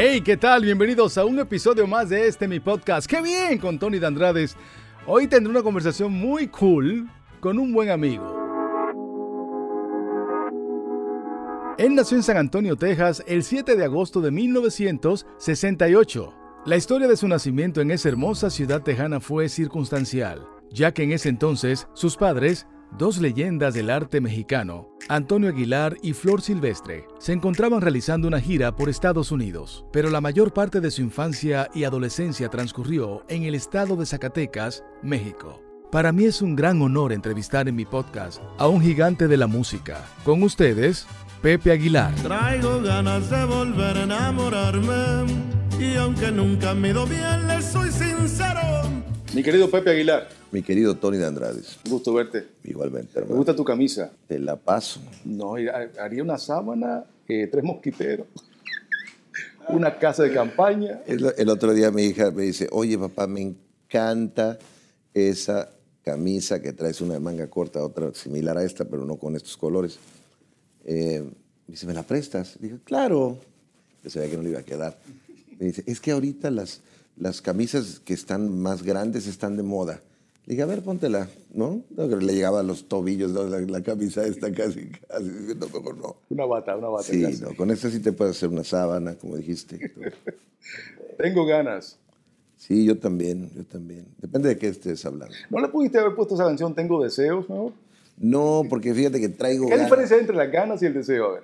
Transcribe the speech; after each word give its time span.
Hey, 0.00 0.20
¿qué 0.20 0.36
tal? 0.36 0.62
Bienvenidos 0.62 1.18
a 1.18 1.24
un 1.24 1.40
episodio 1.40 1.84
más 1.88 2.08
de 2.08 2.28
este 2.28 2.46
mi 2.46 2.60
podcast. 2.60 3.10
¡Qué 3.10 3.20
bien! 3.20 3.58
Con 3.58 3.80
Tony 3.80 3.98
Dandrades. 3.98 4.56
Hoy 5.08 5.26
tendré 5.26 5.50
una 5.50 5.64
conversación 5.64 6.12
muy 6.12 6.46
cool 6.46 7.10
con 7.40 7.58
un 7.58 7.72
buen 7.72 7.90
amigo. 7.90 8.32
Él 11.78 11.96
nació 11.96 12.16
en 12.16 12.22
San 12.22 12.36
Antonio, 12.36 12.76
Texas, 12.76 13.24
el 13.26 13.42
7 13.42 13.74
de 13.74 13.84
agosto 13.84 14.20
de 14.20 14.30
1968. 14.30 16.32
La 16.64 16.76
historia 16.76 17.08
de 17.08 17.16
su 17.16 17.26
nacimiento 17.26 17.80
en 17.80 17.90
esa 17.90 18.08
hermosa 18.08 18.50
ciudad 18.50 18.82
tejana 18.82 19.18
fue 19.18 19.48
circunstancial, 19.48 20.46
ya 20.70 20.94
que 20.94 21.02
en 21.02 21.10
ese 21.10 21.28
entonces 21.28 21.88
sus 21.94 22.16
padres 22.16 22.68
Dos 22.96 23.18
leyendas 23.18 23.74
del 23.74 23.90
arte 23.90 24.20
mexicano, 24.20 24.88
Antonio 25.08 25.50
Aguilar 25.50 25.96
y 26.02 26.14
Flor 26.14 26.40
Silvestre, 26.40 27.06
se 27.18 27.32
encontraban 27.32 27.80
realizando 27.80 28.26
una 28.26 28.40
gira 28.40 28.74
por 28.74 28.88
Estados 28.88 29.30
Unidos, 29.30 29.84
pero 29.92 30.10
la 30.10 30.20
mayor 30.20 30.52
parte 30.52 30.80
de 30.80 30.90
su 30.90 31.02
infancia 31.02 31.68
y 31.74 31.84
adolescencia 31.84 32.48
transcurrió 32.48 33.24
en 33.28 33.44
el 33.44 33.54
estado 33.54 33.94
de 33.96 34.06
Zacatecas, 34.06 34.84
México. 35.02 35.62
Para 35.92 36.12
mí 36.12 36.24
es 36.24 36.42
un 36.42 36.56
gran 36.56 36.82
honor 36.82 37.12
entrevistar 37.12 37.68
en 37.68 37.76
mi 37.76 37.84
podcast 37.84 38.42
a 38.58 38.68
un 38.68 38.80
gigante 38.80 39.28
de 39.28 39.36
la 39.36 39.46
música. 39.46 40.04
Con 40.24 40.42
ustedes, 40.42 41.06
Pepe 41.40 41.70
Aguilar. 41.70 42.14
Traigo 42.16 42.82
ganas 42.82 43.30
de 43.30 43.44
volver 43.44 43.96
a 43.96 44.02
enamorarme 44.02 45.48
y 45.78 45.96
aunque 45.96 46.32
nunca 46.32 46.74
me 46.74 46.92
bien, 46.92 47.46
le 47.46 47.62
soy 47.62 47.90
sincero. 47.90 48.47
Mi 49.34 49.42
querido 49.42 49.70
Pepe 49.70 49.90
Aguilar. 49.90 50.28
Mi 50.50 50.62
querido 50.62 50.96
Tony 50.96 51.18
de 51.18 51.26
Andrades. 51.26 51.78
Un 51.84 51.92
gusto 51.92 52.14
verte. 52.14 52.46
Igualmente, 52.64 53.12
Me 53.14 53.20
hermano. 53.20 53.36
gusta 53.36 53.54
tu 53.54 53.64
camisa. 53.64 54.10
Te 54.26 54.38
la 54.38 54.56
paso. 54.56 55.00
No, 55.24 55.54
haría 56.00 56.22
una 56.22 56.38
sábana, 56.38 57.04
eh, 57.28 57.46
tres 57.50 57.62
mosquiteros, 57.62 58.26
una 59.68 59.98
casa 59.98 60.22
de 60.22 60.32
campaña. 60.32 61.00
El, 61.06 61.32
el 61.36 61.48
otro 61.50 61.74
día 61.74 61.90
mi 61.90 62.04
hija 62.04 62.30
me 62.30 62.44
dice, 62.44 62.68
oye 62.72 62.96
papá, 62.98 63.26
me 63.26 63.42
encanta 63.42 64.58
esa 65.12 65.70
camisa 66.02 66.62
que 66.62 66.72
traes 66.72 67.00
una 67.02 67.14
de 67.14 67.20
manga 67.20 67.48
corta, 67.50 67.84
otra 67.84 68.14
similar 68.14 68.56
a 68.56 68.64
esta, 68.64 68.86
pero 68.86 69.04
no 69.04 69.16
con 69.16 69.36
estos 69.36 69.56
colores. 69.58 69.98
Eh, 70.86 71.22
me 71.66 71.72
dice, 71.72 71.86
¿me 71.86 71.92
la 71.92 72.02
prestas? 72.02 72.56
Dije, 72.58 72.76
claro. 72.82 73.36
Yo 74.02 74.08
sabía 74.08 74.30
que 74.30 74.36
no 74.38 74.42
le 74.42 74.50
iba 74.50 74.60
a 74.60 74.64
quedar. 74.64 74.98
Me 75.58 75.66
dice, 75.66 75.82
es 75.86 76.00
que 76.00 76.12
ahorita 76.12 76.50
las, 76.50 76.80
las 77.18 77.42
camisas 77.42 78.00
que 78.00 78.14
están 78.14 78.58
más 78.60 78.82
grandes 78.82 79.26
están 79.26 79.56
de 79.56 79.62
moda. 79.62 80.00
Le 80.46 80.54
dije, 80.54 80.62
a 80.62 80.66
ver, 80.66 80.82
póntela, 80.82 81.28
¿no? 81.52 81.82
No, 81.90 82.06
Le 82.06 82.32
llegaba 82.32 82.60
a 82.60 82.62
los 82.62 82.88
tobillos 82.88 83.32
¿no? 83.32 83.44
la, 83.44 83.60
la 83.60 83.82
camisa 83.82 84.26
esta 84.26 84.50
casi, 84.50 84.88
casi. 84.88 85.24
No, 85.58 85.66
mejor 85.66 85.98
no. 85.98 86.16
Una 86.30 86.46
bata, 86.46 86.74
una 86.74 86.88
bata. 86.88 87.04
Sí, 87.04 87.22
casi. 87.22 87.42
no, 87.42 87.54
con 87.54 87.70
esta 87.70 87.90
sí 87.90 88.00
te 88.00 88.12
puedes 88.12 88.36
hacer 88.36 88.48
una 88.48 88.64
sábana, 88.64 89.14
como 89.16 89.36
dijiste. 89.36 89.92
Tengo 91.18 91.44
ganas. 91.44 91.98
Sí, 92.56 92.84
yo 92.84 92.98
también, 92.98 93.50
yo 93.54 93.64
también. 93.64 94.06
Depende 94.18 94.48
de 94.48 94.58
qué 94.58 94.68
estés 94.68 95.04
hablando. 95.04 95.34
¿No 95.50 95.60
le 95.60 95.68
pudiste 95.68 95.98
haber 95.98 96.14
puesto 96.14 96.34
esa 96.34 96.44
canción 96.44 96.74
Tengo 96.74 97.02
deseos, 97.02 97.48
mejor? 97.48 97.72
No, 98.16 98.62
porque 98.68 98.94
fíjate 98.94 99.20
que 99.20 99.28
traigo 99.28 99.66
¿Qué 99.66 99.72
ganas, 99.72 99.86
diferencia 99.86 100.16
hay 100.16 100.22
entre 100.22 100.36
las 100.36 100.50
ganas 100.50 100.82
y 100.82 100.86
el 100.86 100.94
deseo? 100.94 101.26
A 101.26 101.32
ver. 101.34 101.42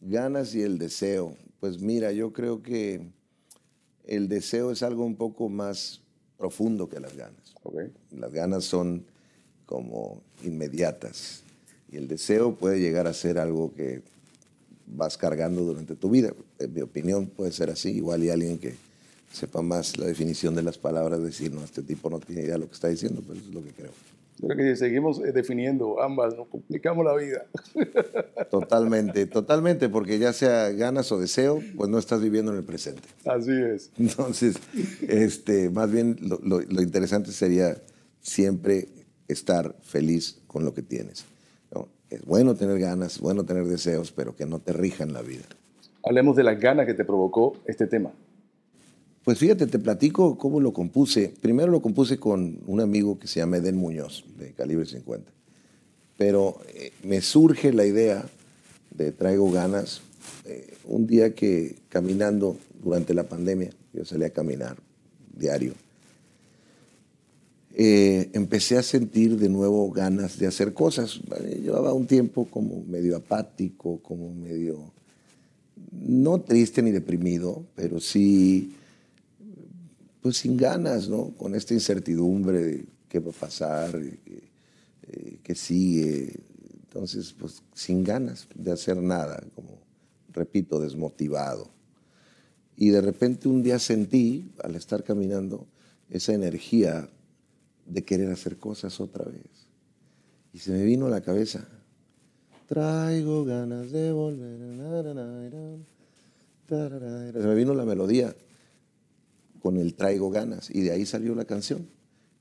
ganas 0.00 0.54
y 0.54 0.62
el 0.62 0.78
deseo. 0.78 1.34
Pues 1.60 1.82
mira, 1.82 2.12
yo 2.12 2.32
creo 2.32 2.62
que 2.62 3.10
el 4.08 4.28
deseo 4.28 4.72
es 4.72 4.82
algo 4.82 5.04
un 5.04 5.16
poco 5.16 5.48
más 5.48 6.00
profundo 6.36 6.88
que 6.88 6.98
las 6.98 7.14
ganas. 7.16 7.54
Las 8.10 8.32
ganas 8.32 8.64
son 8.64 9.04
como 9.66 10.22
inmediatas 10.42 11.42
y 11.92 11.96
el 11.96 12.08
deseo 12.08 12.54
puede 12.54 12.80
llegar 12.80 13.06
a 13.06 13.12
ser 13.12 13.38
algo 13.38 13.72
que 13.74 14.02
vas 14.86 15.18
cargando 15.18 15.62
durante 15.62 15.94
tu 15.94 16.10
vida. 16.10 16.32
En 16.58 16.72
mi 16.72 16.80
opinión 16.80 17.26
puede 17.26 17.52
ser 17.52 17.70
así. 17.70 17.90
Igual 17.90 18.24
y 18.24 18.30
alguien 18.30 18.58
que 18.58 18.74
sepa 19.32 19.60
más 19.60 19.98
la 19.98 20.06
definición 20.06 20.54
de 20.54 20.62
las 20.62 20.78
palabras 20.78 21.22
decir, 21.22 21.52
no, 21.52 21.62
este 21.62 21.82
tipo 21.82 22.08
no 22.08 22.18
tiene 22.18 22.42
idea 22.42 22.54
de 22.54 22.60
lo 22.60 22.68
que 22.68 22.74
está 22.74 22.88
diciendo, 22.88 23.22
pero 23.26 23.38
eso 23.38 23.48
es 23.48 23.54
lo 23.54 23.62
que 23.62 23.70
creo. 23.70 23.92
Yo 24.40 24.46
creo 24.48 24.56
que 24.58 24.70
si 24.74 24.76
seguimos 24.76 25.18
eh, 25.20 25.32
definiendo 25.32 26.00
ambas, 26.00 26.34
nos 26.36 26.48
complicamos 26.48 27.04
la 27.04 27.14
vida. 27.16 27.44
Totalmente, 28.50 29.26
totalmente, 29.26 29.88
porque 29.88 30.18
ya 30.18 30.32
sea 30.32 30.70
ganas 30.70 31.10
o 31.12 31.18
deseo, 31.18 31.60
pues 31.76 31.90
no 31.90 31.98
estás 31.98 32.20
viviendo 32.22 32.52
en 32.52 32.58
el 32.58 32.64
presente. 32.64 33.02
Así 33.24 33.52
es. 33.52 33.90
Entonces, 33.98 34.56
este, 35.02 35.70
más 35.70 35.90
bien 35.90 36.16
lo, 36.20 36.38
lo- 36.42 36.60
lo 36.60 36.82
interesante 36.82 37.32
sería 37.32 37.76
siempre 38.20 38.88
estar 39.28 39.74
feliz 39.82 40.40
con 40.46 40.64
lo 40.64 40.72
que 40.72 40.82
tienes. 40.82 41.24
¿no? 41.74 41.88
Es 42.10 42.24
bueno 42.24 42.54
tener 42.54 42.78
ganas, 42.78 43.14
es 43.16 43.20
bueno 43.20 43.44
tener 43.44 43.64
deseos, 43.64 44.12
pero 44.12 44.34
que 44.34 44.46
no 44.46 44.58
te 44.60 44.72
rijan 44.72 45.12
la 45.12 45.22
vida. 45.22 45.44
Hablemos 46.04 46.36
de 46.36 46.44
las 46.44 46.58
ganas 46.58 46.86
que 46.86 46.94
te 46.94 47.04
provocó 47.04 47.56
este 47.66 47.86
tema. 47.86 48.12
Pues 49.28 49.40
fíjate, 49.40 49.66
te 49.66 49.78
platico 49.78 50.38
cómo 50.38 50.58
lo 50.58 50.72
compuse. 50.72 51.34
Primero 51.42 51.70
lo 51.70 51.82
compuse 51.82 52.18
con 52.18 52.60
un 52.66 52.80
amigo 52.80 53.18
que 53.18 53.26
se 53.26 53.40
llama 53.40 53.58
Eden 53.58 53.76
Muñoz, 53.76 54.24
de 54.38 54.54
Calibre 54.54 54.86
50. 54.86 55.30
Pero 56.16 56.58
eh, 56.72 56.92
me 57.04 57.20
surge 57.20 57.74
la 57.74 57.84
idea 57.84 58.24
de 58.90 59.12
Traigo 59.12 59.50
Ganas 59.50 60.00
eh, 60.46 60.72
un 60.86 61.06
día 61.06 61.34
que 61.34 61.76
caminando 61.90 62.56
durante 62.82 63.12
la 63.12 63.24
pandemia, 63.24 63.68
yo 63.92 64.06
salí 64.06 64.24
a 64.24 64.30
caminar 64.30 64.78
diario, 65.36 65.74
eh, 67.74 68.30
empecé 68.32 68.78
a 68.78 68.82
sentir 68.82 69.36
de 69.36 69.50
nuevo 69.50 69.90
ganas 69.90 70.38
de 70.38 70.46
hacer 70.46 70.72
cosas. 70.72 71.20
Eh, 71.44 71.60
Llevaba 71.64 71.92
un 71.92 72.06
tiempo 72.06 72.46
como 72.46 72.82
medio 72.84 73.14
apático, 73.14 74.00
como 74.02 74.32
medio, 74.32 74.90
no 75.92 76.40
triste 76.40 76.80
ni 76.80 76.92
deprimido, 76.92 77.66
pero 77.76 78.00
sí 78.00 78.72
pues 80.20 80.38
sin 80.38 80.56
ganas, 80.56 81.08
¿no? 81.08 81.30
Con 81.36 81.54
esta 81.54 81.74
incertidumbre 81.74 82.58
de 82.62 82.86
qué 83.08 83.20
va 83.20 83.30
a 83.30 83.34
pasar, 83.34 83.96
eh, 83.96 85.38
qué 85.42 85.54
sigue. 85.54 86.40
Entonces, 86.84 87.32
pues 87.38 87.62
sin 87.74 88.02
ganas 88.02 88.48
de 88.54 88.72
hacer 88.72 88.96
nada, 88.96 89.42
como, 89.54 89.78
repito, 90.32 90.80
desmotivado. 90.80 91.70
Y 92.76 92.90
de 92.90 93.00
repente 93.00 93.48
un 93.48 93.62
día 93.62 93.78
sentí, 93.78 94.52
al 94.62 94.74
estar 94.74 95.04
caminando, 95.04 95.66
esa 96.10 96.32
energía 96.32 97.08
de 97.86 98.04
querer 98.04 98.30
hacer 98.30 98.58
cosas 98.58 99.00
otra 99.00 99.24
vez. 99.24 99.68
Y 100.52 100.58
se 100.58 100.72
me 100.72 100.84
vino 100.84 101.06
a 101.06 101.10
la 101.10 101.20
cabeza, 101.20 101.68
traigo 102.66 103.44
ganas 103.44 103.90
de 103.90 104.12
volver. 104.12 104.58
Se 106.68 107.46
me 107.46 107.54
vino 107.54 107.74
la 107.74 107.84
melodía 107.84 108.34
con 109.68 109.76
el 109.76 109.92
traigo 109.92 110.30
ganas 110.30 110.70
y 110.70 110.80
de 110.80 110.92
ahí 110.92 111.04
salió 111.04 111.34
la 111.34 111.44
canción. 111.44 111.86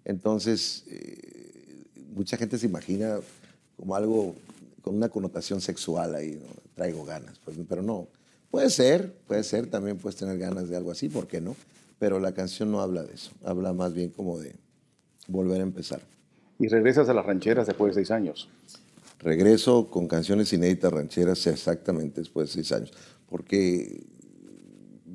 Entonces, 0.06 0.86
eh, 0.88 1.84
mucha 2.16 2.38
gente 2.38 2.58
se 2.58 2.68
imagina 2.68 3.20
como 3.76 3.98
algo 3.98 4.34
con 4.82 4.96
una 4.96 5.10
connotación 5.10 5.60
sexual 5.60 6.16
ahí, 6.16 6.40
¿no? 6.42 6.48
traigo 6.74 7.04
ganas, 7.04 7.38
pues, 7.44 7.58
pero 7.68 7.82
no. 7.82 8.08
Puede 8.50 8.70
ser, 8.70 9.14
puede 9.28 9.44
ser, 9.44 9.68
también 9.68 9.98
puedes 9.98 10.16
tener 10.18 10.38
ganas 10.38 10.70
de 10.70 10.78
algo 10.78 10.90
así, 10.90 11.10
¿por 11.10 11.28
qué 11.28 11.42
no? 11.42 11.58
Pero 12.00 12.22
la 12.22 12.32
canción 12.32 12.72
no 12.72 12.80
habla 12.80 13.04
de 13.04 13.16
eso, 13.16 13.32
habla 13.44 13.74
más 13.74 13.94
bien 13.94 14.10
como 14.12 14.40
de 14.40 14.56
volver 15.28 15.60
a 15.60 15.64
empezar. 15.64 16.00
Y 16.60 16.70
regresas 16.70 17.10
a 17.10 17.14
las 17.14 17.26
rancheras 17.26 17.68
después 17.68 17.94
de 17.94 18.04
seis 18.04 18.12
años. 18.12 18.48
Regreso 19.20 19.90
con 19.90 20.08
canciones 20.08 20.54
inéditas 20.54 20.94
rancheras 20.94 21.46
exactamente 21.46 22.22
después 22.22 22.48
de 22.48 22.54
seis 22.54 22.72
años, 22.72 22.94
porque 23.28 24.06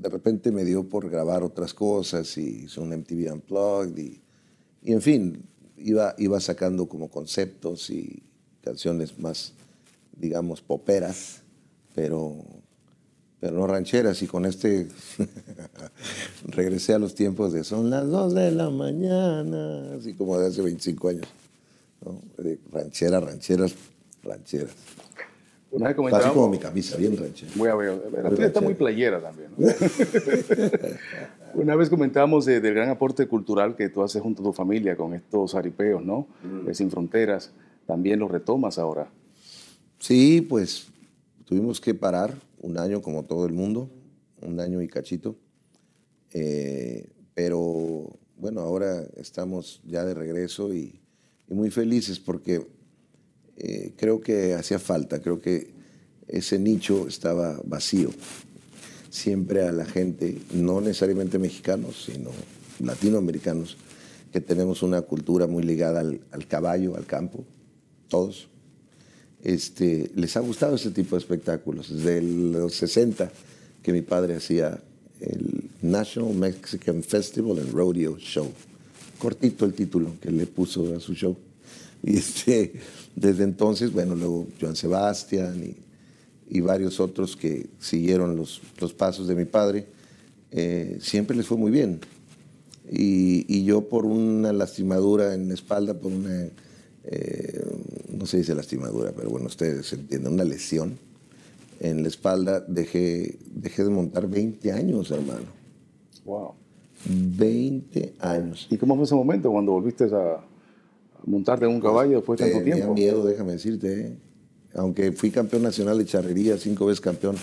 de 0.03 0.09
repente 0.09 0.51
me 0.51 0.65
dio 0.65 0.89
por 0.89 1.09
grabar 1.09 1.45
otras 1.45 1.73
cosas 1.73 2.37
y 2.37 2.65
hice 2.65 2.81
un 2.81 2.91
MTV 2.91 3.33
Unplugged 3.33 3.97
y, 3.97 4.21
y 4.83 4.93
en 4.93 5.01
fin, 5.01 5.45
iba, 5.79 6.15
iba 6.19 6.41
sacando 6.41 6.87
como 6.87 7.09
conceptos 7.09 7.89
y 7.91 8.21
canciones 8.63 9.19
más, 9.21 9.53
digamos, 10.17 10.61
poperas, 10.61 11.43
pero, 11.95 12.35
pero 13.39 13.53
no 13.53 13.67
rancheras 13.69 14.21
y 14.23 14.27
con 14.27 14.45
este 14.45 14.89
regresé 16.47 16.95
a 16.95 16.99
los 16.99 17.15
tiempos 17.15 17.53
de 17.53 17.63
son 17.63 17.89
las 17.89 18.09
dos 18.09 18.35
de 18.35 18.51
la 18.51 18.71
mañana, 18.71 19.95
así 19.95 20.15
como 20.15 20.37
de 20.37 20.49
hace 20.49 20.63
25 20.63 21.09
años. 21.09 21.29
¿no? 22.05 22.21
De 22.43 22.59
ranchera, 22.73 23.21
rancheras, 23.21 23.75
rancheras. 24.25 24.73
Una 25.73 25.89
vez 25.93 26.13
Así 26.15 26.29
como 26.31 26.49
mi 26.51 26.59
camisa, 26.59 26.97
bien 26.99 27.17
ranchera. 27.17 27.51
la 28.23 28.29
tuya 28.31 28.47
está 28.47 28.61
muy 28.61 28.75
playera 28.75 29.21
también. 29.23 29.49
¿no? 29.57 29.67
Una 31.55 31.77
vez 31.77 31.89
comentábamos 31.91 32.45
de- 32.45 32.61
del 32.61 32.75
gran 32.75 32.89
aporte 32.91 33.27
cultural 33.27 33.75
que 33.77 33.89
tú 33.89 34.03
haces 34.03 34.21
junto 34.23 34.43
a 34.43 34.45
tu 34.47 34.53
familia 34.53 34.97
con 34.97 35.15
estos 35.15 35.55
aripeos, 35.55 36.05
¿no? 36.05 36.27
De 36.67 36.75
Sin 36.75 36.91
Fronteras. 36.91 37.53
También 37.87 38.19
lo 38.21 38.29
retomas 38.29 38.79
ahora. 38.79 39.11
Sí, 39.99 40.41
pues 40.43 40.89
tuvimos 41.45 41.81
que 41.81 41.95
parar 41.95 42.35
un 42.61 42.79
año 42.79 43.01
como 43.03 43.25
todo 43.25 43.47
el 43.47 43.53
mundo, 43.53 43.89
un 44.43 44.61
año 44.61 44.81
y 44.83 44.89
cachito. 44.89 45.37
Eh, 46.33 47.07
pero 47.35 48.09
bueno, 48.37 48.61
ahora 48.61 49.03
estamos 49.17 49.81
ya 49.85 50.05
de 50.05 50.15
regreso 50.15 50.73
y, 50.75 51.01
y 51.49 51.55
muy 51.55 51.71
felices 51.71 52.19
porque 52.21 52.67
eh, 53.63 53.93
creo 53.97 54.21
que 54.21 54.55
hacía 54.55 54.81
falta, 54.81 55.21
creo 55.21 55.41
que 55.41 55.71
ese 56.27 56.59
nicho 56.59 57.07
estaba 57.07 57.61
vacío. 57.65 58.11
siempre 59.09 59.63
a 59.69 59.73
la 59.73 59.85
gente, 59.85 60.39
no 60.55 60.81
necesariamente 60.81 61.39
mexicanos, 61.39 62.05
sino 62.07 62.31
latinoamericanos, 62.81 63.77
que 64.33 64.41
tenemos 64.41 64.83
una 64.83 65.03
cultura 65.03 65.47
muy 65.47 65.63
ligada 65.63 66.01
al, 66.01 66.47
caballo, 66.49 66.97
al 66.97 67.05
campo, 67.05 67.45
todos. 68.09 68.49
Este, 69.45 70.11
les 70.15 70.37
ha 70.37 70.41
gustado 70.41 70.77
ese 70.77 70.91
tipo 70.91 71.15
de 71.15 71.21
espectáculos. 71.21 71.95
Desde 71.95 72.23
los 72.23 72.75
60 72.75 73.31
que 73.83 73.93
mi 73.93 74.01
padre 74.01 74.37
hacía 74.37 74.81
el 75.21 75.71
National 75.83 76.35
Mexican 76.35 77.03
Festival 77.03 77.59
and 77.59 77.73
Rodeo 77.73 78.17
Show. 78.17 78.51
Cortito 79.19 79.67
el 79.67 79.75
título 79.75 80.13
que 80.21 80.31
le 80.31 80.47
puso 80.47 80.97
a 80.97 81.01
su 81.01 81.15
show. 81.15 81.37
Y 82.13 82.17
este, 82.17 82.73
desde 83.15 83.45
entonces, 83.45 83.93
bueno, 83.93 84.15
luego 84.15 84.49
Joan 84.61 84.77
Sebastián 84.77 85.63
y, 85.65 86.61
varios 86.61 87.01
otros 87.01 87.35
que 87.35 87.71
siguieron 87.79 88.37
los, 88.37 88.61
los 88.79 88.93
pasos 88.93 89.27
de 89.27 89.35
mi 89.35 89.47
padre, 89.47 89.87
eh, 90.51 90.99
siempre 91.01 91.35
les 91.35 91.47
fue 91.47 91.57
muy 91.57 91.71
bien. 91.71 92.01
Y, 92.91 93.65
yo 93.65 93.89
por 93.89 94.05
una 94.05 94.53
lastimadura 94.53 95.33
en 95.33 95.49
la 95.49 95.55
espalda, 95.55 95.95
por 95.95 96.13
una, 96.13 96.51
eh, 97.05 97.65
no 98.11 98.27
se 98.27 98.39
dice 98.39 98.55
lastimadura, 98.55 99.13
pero 99.17 99.31
bueno, 99.31 99.47
ustedes 99.47 99.91
entienden, 99.95 100.35
una 100.35 100.45
lesión 100.45 100.99
en 101.81 102.03
la 102.03 102.09
espalda, 102.09 102.61
dejé, 102.61 103.39
dejé 103.55 103.85
de 103.85 103.91
montar 103.91 104.29
20 104.29 104.73
años, 104.73 105.11
hermano. 105.11 105.47
Wow. 106.27 106.53
20 107.07 108.15
años. 108.21 108.67
¿Y 108.71 108.77
cómo 108.77 108.95
fue 108.97 109.05
ese 109.05 109.15
momento 109.15 109.51
cuando 109.51 109.73
volviste 109.73 110.05
a 110.05 110.45
montarte 111.25 111.65
en 111.65 111.73
un 111.73 111.81
caballo 111.81 112.17
después 112.17 112.39
de 112.39 112.51
tanto 112.51 112.65
tiempo? 112.65 112.95
miedo, 112.95 113.25
déjame 113.25 113.53
decirte. 113.53 114.01
¿eh? 114.01 114.17
Aunque 114.75 115.13
fui 115.13 115.31
campeón 115.31 115.63
nacional 115.63 115.99
de 115.99 116.05
charrería, 116.05 116.57
cinco 116.59 116.87
veces 116.87 117.01
campeón 117.01 117.37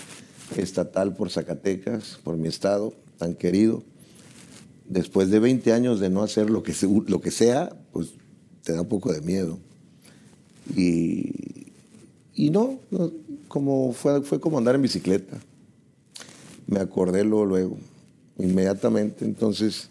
estatal 0.57 1.15
por 1.15 1.29
Zacatecas, 1.29 2.19
por 2.23 2.37
mi 2.37 2.47
estado, 2.47 2.93
tan 3.17 3.35
querido 3.35 3.83
después 4.89 5.29
de 5.29 5.39
20 5.39 5.71
años 5.71 5.99
de 5.99 6.09
no 6.09 6.23
hacer 6.23 6.49
lo 6.49 6.63
que, 6.63 6.73
lo 7.07 7.21
que 7.21 7.31
sea, 7.31 7.69
pues 7.93 8.09
te 8.63 8.73
da 8.73 8.81
un 8.81 8.89
poco 8.89 9.13
de 9.13 9.21
miedo. 9.21 9.57
Y, 10.75 11.71
y 12.33 12.49
no, 12.49 12.79
como 13.47 13.93
fue, 13.93 14.21
fue 14.21 14.39
como 14.39 14.57
andar 14.57 14.75
en 14.75 14.81
bicicleta. 14.81 15.37
Me 16.67 16.79
acordé 16.79 17.23
luego, 17.23 17.45
luego 17.45 17.77
inmediatamente. 18.39 19.25
Entonces, 19.25 19.89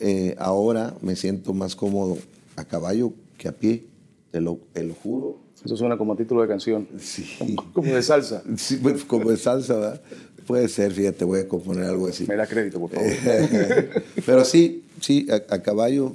eh, 0.00 0.36
ahora 0.38 0.94
me 1.00 1.16
siento 1.16 1.54
más 1.54 1.74
cómodo 1.74 2.18
a 2.56 2.64
caballo 2.64 3.12
que 3.38 3.48
a 3.48 3.52
pie, 3.52 3.86
te 4.30 4.40
lo, 4.40 4.58
te 4.72 4.82
lo 4.84 4.94
juro. 4.94 5.38
Eso 5.64 5.76
suena 5.76 5.96
como 5.96 6.14
título 6.16 6.42
de 6.42 6.48
canción. 6.48 6.86
Sí. 6.98 7.56
Como 7.72 7.94
de 7.94 8.02
salsa. 8.02 8.42
Sí, 8.56 8.76
pues, 8.82 9.04
como 9.04 9.30
de 9.30 9.36
salsa, 9.38 9.76
¿verdad? 9.76 10.02
Puede 10.46 10.68
ser, 10.68 10.92
fíjate, 10.92 11.24
voy 11.24 11.40
a 11.40 11.48
componer 11.48 11.86
algo 11.86 12.06
así. 12.06 12.26
Me 12.26 12.36
da 12.36 12.46
crédito, 12.46 12.78
por 12.78 12.90
favor. 12.90 13.10
Pero 14.26 14.44
sí, 14.44 14.84
sí, 15.00 15.26
a, 15.30 15.62
caballo 15.62 16.12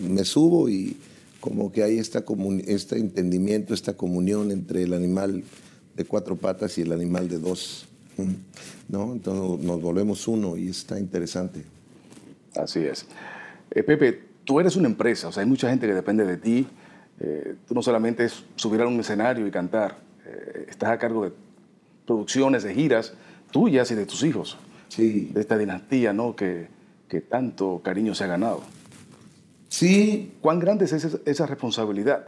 me 0.00 0.24
subo 0.24 0.68
y 0.68 0.96
como 1.38 1.70
que 1.70 1.84
hay 1.84 1.98
esta 1.98 2.24
este 2.66 2.98
entendimiento, 2.98 3.74
esta 3.74 3.96
comunión 3.96 4.50
entre 4.50 4.82
el 4.82 4.92
animal 4.92 5.44
de 5.96 6.04
cuatro 6.04 6.34
patas 6.34 6.76
y 6.78 6.82
el 6.82 6.90
animal 6.90 7.28
de 7.28 7.38
dos. 7.38 7.86
¿no? 8.88 9.12
Entonces 9.12 9.64
nos 9.64 9.80
volvemos 9.80 10.26
uno 10.26 10.56
y 10.56 10.68
está 10.68 10.98
interesante. 10.98 11.62
Así 12.56 12.80
es. 12.80 13.06
Eh, 13.70 13.82
Pepe, 13.82 14.29
tú 14.50 14.58
eres 14.58 14.74
una 14.74 14.88
empresa, 14.88 15.28
o 15.28 15.32
sea, 15.32 15.44
hay 15.44 15.48
mucha 15.48 15.70
gente 15.70 15.86
que 15.86 15.94
depende 15.94 16.26
de 16.26 16.36
ti. 16.36 16.66
Eh, 17.20 17.54
tú 17.68 17.72
no 17.72 17.82
solamente 17.82 18.24
es 18.24 18.42
subir 18.56 18.80
a 18.80 18.86
un 18.88 18.98
escenario 18.98 19.46
y 19.46 19.50
cantar, 19.52 19.98
eh, 20.26 20.66
estás 20.68 20.90
a 20.90 20.98
cargo 20.98 21.22
de 21.22 21.30
producciones, 22.04 22.64
de 22.64 22.74
giras 22.74 23.12
tuyas 23.52 23.92
y 23.92 23.94
de 23.94 24.06
tus 24.06 24.24
hijos. 24.24 24.56
Sí. 24.88 25.30
De 25.32 25.40
esta 25.40 25.56
dinastía, 25.56 26.12
¿no? 26.12 26.34
Que, 26.34 26.66
que 27.06 27.20
tanto 27.20 27.80
cariño 27.84 28.12
se 28.16 28.24
ha 28.24 28.26
ganado. 28.26 28.62
Sí. 29.68 30.32
¿Cuán 30.40 30.58
grande 30.58 30.86
es 30.86 30.94
esa, 30.94 31.46
responsabilidad? 31.46 32.26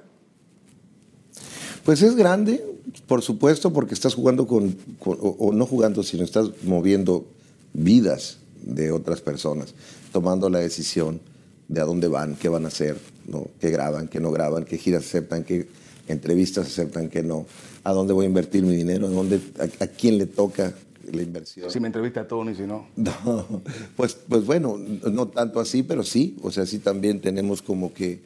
Pues 1.84 2.02
es 2.02 2.14
grande, 2.14 2.64
por 3.08 3.22
supuesto, 3.22 3.72
porque 3.72 3.94
estás 3.94 4.14
jugando 4.14 4.46
con, 4.46 4.76
o, 5.00 5.50
no 5.52 5.66
jugando, 5.66 6.04
sino 6.04 6.22
estás 6.22 6.50
moviendo 6.62 7.26
vidas 7.72 8.38
de 8.62 8.92
otras 8.92 9.20
personas, 9.20 9.74
tomando 10.12 10.48
la 10.48 10.60
decisión 10.60 11.20
de 11.72 11.80
a 11.80 11.84
dónde 11.84 12.06
van, 12.06 12.36
qué 12.36 12.48
van 12.50 12.66
a 12.66 12.68
hacer, 12.68 12.98
¿no? 13.26 13.48
qué 13.58 13.70
graban, 13.70 14.08
qué 14.08 14.20
no 14.20 14.30
graban, 14.30 14.64
qué 14.64 14.76
giras 14.76 15.04
aceptan, 15.04 15.42
qué 15.42 15.66
entrevistas 16.06 16.66
aceptan, 16.66 17.08
qué 17.08 17.22
no, 17.22 17.46
a 17.82 17.92
dónde 17.92 18.12
voy 18.12 18.26
a 18.26 18.28
invertir 18.28 18.62
mi 18.62 18.76
dinero, 18.76 19.06
a, 19.06 19.10
dónde, 19.10 19.40
a 19.80 19.86
quién 19.86 20.18
le 20.18 20.26
toca 20.26 20.74
la 21.10 21.22
inversión. 21.22 21.70
Si 21.70 21.80
me 21.80 21.88
entrevista 21.88 22.20
a 22.20 22.28
Tony, 22.28 22.54
si 22.54 22.62
no. 22.62 22.86
No, 22.96 23.62
pues, 23.96 24.18
pues 24.28 24.44
bueno, 24.44 24.76
no 24.78 25.28
tanto 25.28 25.60
así, 25.60 25.82
pero 25.82 26.02
sí, 26.04 26.36
o 26.42 26.50
sea, 26.50 26.66
sí 26.66 26.78
también 26.78 27.20
tenemos 27.20 27.62
como 27.62 27.94
que... 27.94 28.20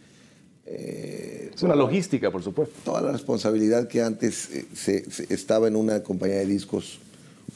Eh, 0.67 1.53
es 1.55 1.63
una 1.63 1.77
logística, 1.77 2.33
por 2.33 2.43
supuesto. 2.43 2.75
Toda 2.85 3.01
la 3.01 3.13
responsabilidad 3.13 3.87
que 3.87 4.03
antes 4.03 4.51
eh, 4.51 4.67
se, 4.75 5.05
estaba 5.33 5.69
en 5.69 5.77
una 5.77 6.03
compañía 6.03 6.39
de 6.39 6.47
discos 6.47 6.99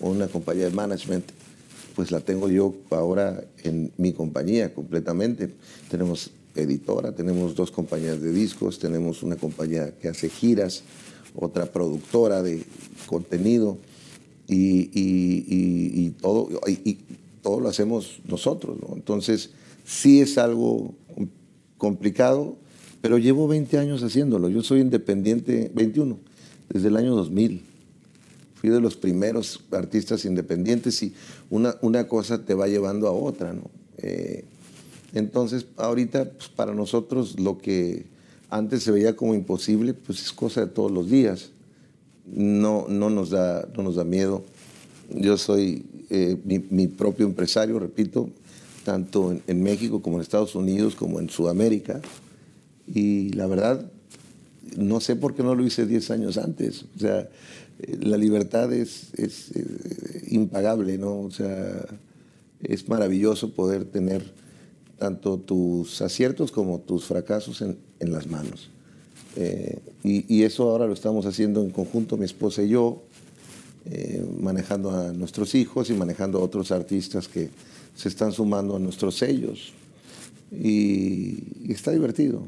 o 0.01 0.11
una 0.11 0.29
compañía 0.29 0.67
de 0.67 0.71
management, 0.71 1.25
pues 1.95 2.11
la 2.11 2.21
tengo 2.21 2.49
yo 2.49 2.75
ahora 2.91 3.45
en 3.63 3.93
mi 3.97 4.13
compañía 4.13 4.75
completamente. 4.75 5.55
Tenemos 5.91 6.31
editora, 6.55 7.13
tenemos 7.13 7.55
dos 7.55 7.71
compañías 7.71 8.21
de 8.21 8.33
discos, 8.33 8.79
tenemos 8.79 9.23
una 9.23 9.37
compañía 9.37 9.93
que 9.99 10.09
hace 10.09 10.29
giras, 10.29 10.83
otra 11.35 11.67
productora 11.67 12.43
de 12.43 12.65
contenido 13.07 13.79
y, 14.49 16.11
todo, 16.21 16.49
y, 16.67 16.99
todo 17.43 17.61
lo 17.61 17.69
hacemos 17.69 18.21
nosotros. 18.29 18.79
Entonces, 18.95 19.51
sí 19.85 20.21
es 20.21 20.39
algo 20.39 20.95
complicado, 21.79 22.57
pero 23.01 23.19
llevo 23.19 23.49
20 23.49 23.79
años 23.79 24.03
haciéndolo. 24.03 24.49
Yo 24.49 24.63
soy 24.63 24.81
independiente, 24.81 25.71
21, 25.75 26.19
desde 26.69 26.89
el 26.89 26.97
año 26.97 27.15
2000. 27.15 27.70
Fui 28.61 28.71
de 28.71 28.81
los 28.81 28.97
primeros 28.97 29.65
artistas 29.73 30.25
independientes 30.25 31.03
y 31.03 31.15
una, 31.49 31.77
una 31.81 32.07
cosa 32.07 32.45
te 32.45 32.55
va 32.55 32.69
llevando 32.69 33.09
a 33.09 33.13
otra. 33.13 33.53
¿no? 33.53 33.71
Eh, 33.99 34.45
entonces, 35.15 35.67
ahorita, 35.77 36.31
pues, 36.33 36.49
para 36.49 36.75
nosotros 36.75 37.41
lo 37.41 37.59
que 37.59 38.07
antes 38.51 38.83
se 38.83 38.91
veía 38.91 39.17
como 39.17 39.35
imposible, 39.35 39.95
pues 39.95 40.21
es 40.21 40.33
cosa 40.33 40.61
de 40.61 40.67
todos 40.67 40.91
los 40.91 41.09
días 41.09 41.51
no, 42.33 42.87
no, 42.89 43.11
nos, 43.11 43.31
da, 43.31 43.69
no 43.77 43.83
nos 43.83 43.97
da 43.97 44.05
miedo. 44.05 44.45
Yo 45.11 45.37
soy 45.37 45.85
eh, 46.11 46.37
mi, 46.45 46.87
propio 46.87 47.27
empresario, 47.27 47.79
repito, 47.79 48.31
tanto 48.85 49.37
en, 49.47 49.63
México 49.63 50.03
como 50.03 50.17
en 50.17 50.23
Estados 50.23 50.55
Unidos, 50.55 50.95
como 50.95 51.21
en 51.21 51.29
Sudamérica. 51.29 52.01
Y 52.87 53.31
la 53.31 53.47
verdad, 53.47 53.91
no 54.77 55.01
sé 55.01 55.17
por 55.17 55.35
qué 55.35 55.43
no 55.43 55.55
lo 55.55 55.65
hice 55.65 55.87
10 55.87 56.11
años 56.11 56.39
antes. 56.39 56.85
O 56.97 56.99
sea, 56.99 57.29
eh, 57.81 57.99
la 58.03 58.17
libertad 58.17 58.73
es, 58.73 59.09
es 59.15 59.51
eh, 59.55 60.25
impagable, 60.29 60.99
¿no? 60.99 61.21
O 61.21 61.31
sea, 61.31 61.87
es 62.63 62.89
maravilloso 62.89 63.53
poder 63.53 63.85
tener 63.85 64.23
tanto 64.99 65.39
tus 65.39 66.03
aciertos 66.03 66.53
como 66.53 66.81
tus 66.81 67.05
fracasos 67.05 67.63
en, 67.63 67.79
en 68.01 68.13
las 68.13 68.27
manos. 68.27 68.71
Eh, 69.37 69.79
y, 70.03 70.43
eso 70.43 70.71
ahora 70.71 70.87
lo 70.87 70.93
estamos 70.93 71.25
haciendo 71.25 71.63
en 71.63 71.71
conjunto, 71.71 72.17
mi 72.17 72.25
esposa 72.25 72.63
y 72.63 72.71
yo, 72.71 73.05
manejando 74.41 74.91
a 74.91 75.13
nuestros 75.13 75.55
hijos 75.55 75.89
y 75.89 75.95
manejando 75.95 76.39
a 76.39 76.43
otros 76.43 76.71
artistas 76.71 77.29
que 77.29 77.49
se 77.95 78.09
están 78.09 78.33
sumando 78.33 78.77
a 78.77 78.79
nuestros 78.79 79.17
sellos. 79.17 79.73
Y, 80.53 81.73
está 81.73 81.93
divertido. 81.93 82.43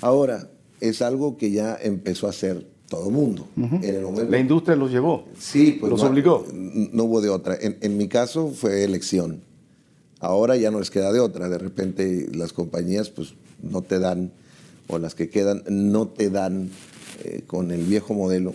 Ahora, 0.00 0.50
es 0.80 1.02
algo 1.02 1.36
que 1.36 1.50
ya 1.50 1.76
empezó 1.80 2.26
a 2.26 2.30
hacer 2.30 2.66
todo 2.88 3.08
el 3.08 3.14
mundo. 3.14 3.48
La 4.28 4.38
industria 4.38 4.76
los 4.76 4.90
llevó. 4.90 5.24
Sí, 5.38 5.76
pues 5.80 5.90
los 5.90 6.02
obligó. 6.02 6.46
No 6.52 7.04
hubo 7.04 7.20
de 7.20 7.28
otra. 7.28 7.56
En, 7.60 7.78
en, 7.80 7.96
mi 7.96 8.08
caso 8.08 8.50
fue 8.50 8.84
elección. 8.84 9.40
Ahora 10.20 10.56
ya 10.56 10.70
no 10.70 10.78
les 10.78 10.90
queda 10.90 11.12
de 11.12 11.20
otra. 11.20 11.48
De 11.48 11.58
repente 11.58 12.28
las 12.34 12.52
compañías 12.52 13.10
pues 13.10 13.34
no 13.62 13.82
te 13.82 13.98
dan 13.98 14.30
o 14.88 14.98
las 14.98 15.14
que 15.14 15.28
quedan 15.28 15.62
no 15.68 16.06
te 16.06 16.30
dan 16.30 16.70
eh, 17.24 17.42
con 17.46 17.70
el 17.70 17.82
viejo 17.82 18.14
modelo 18.14 18.52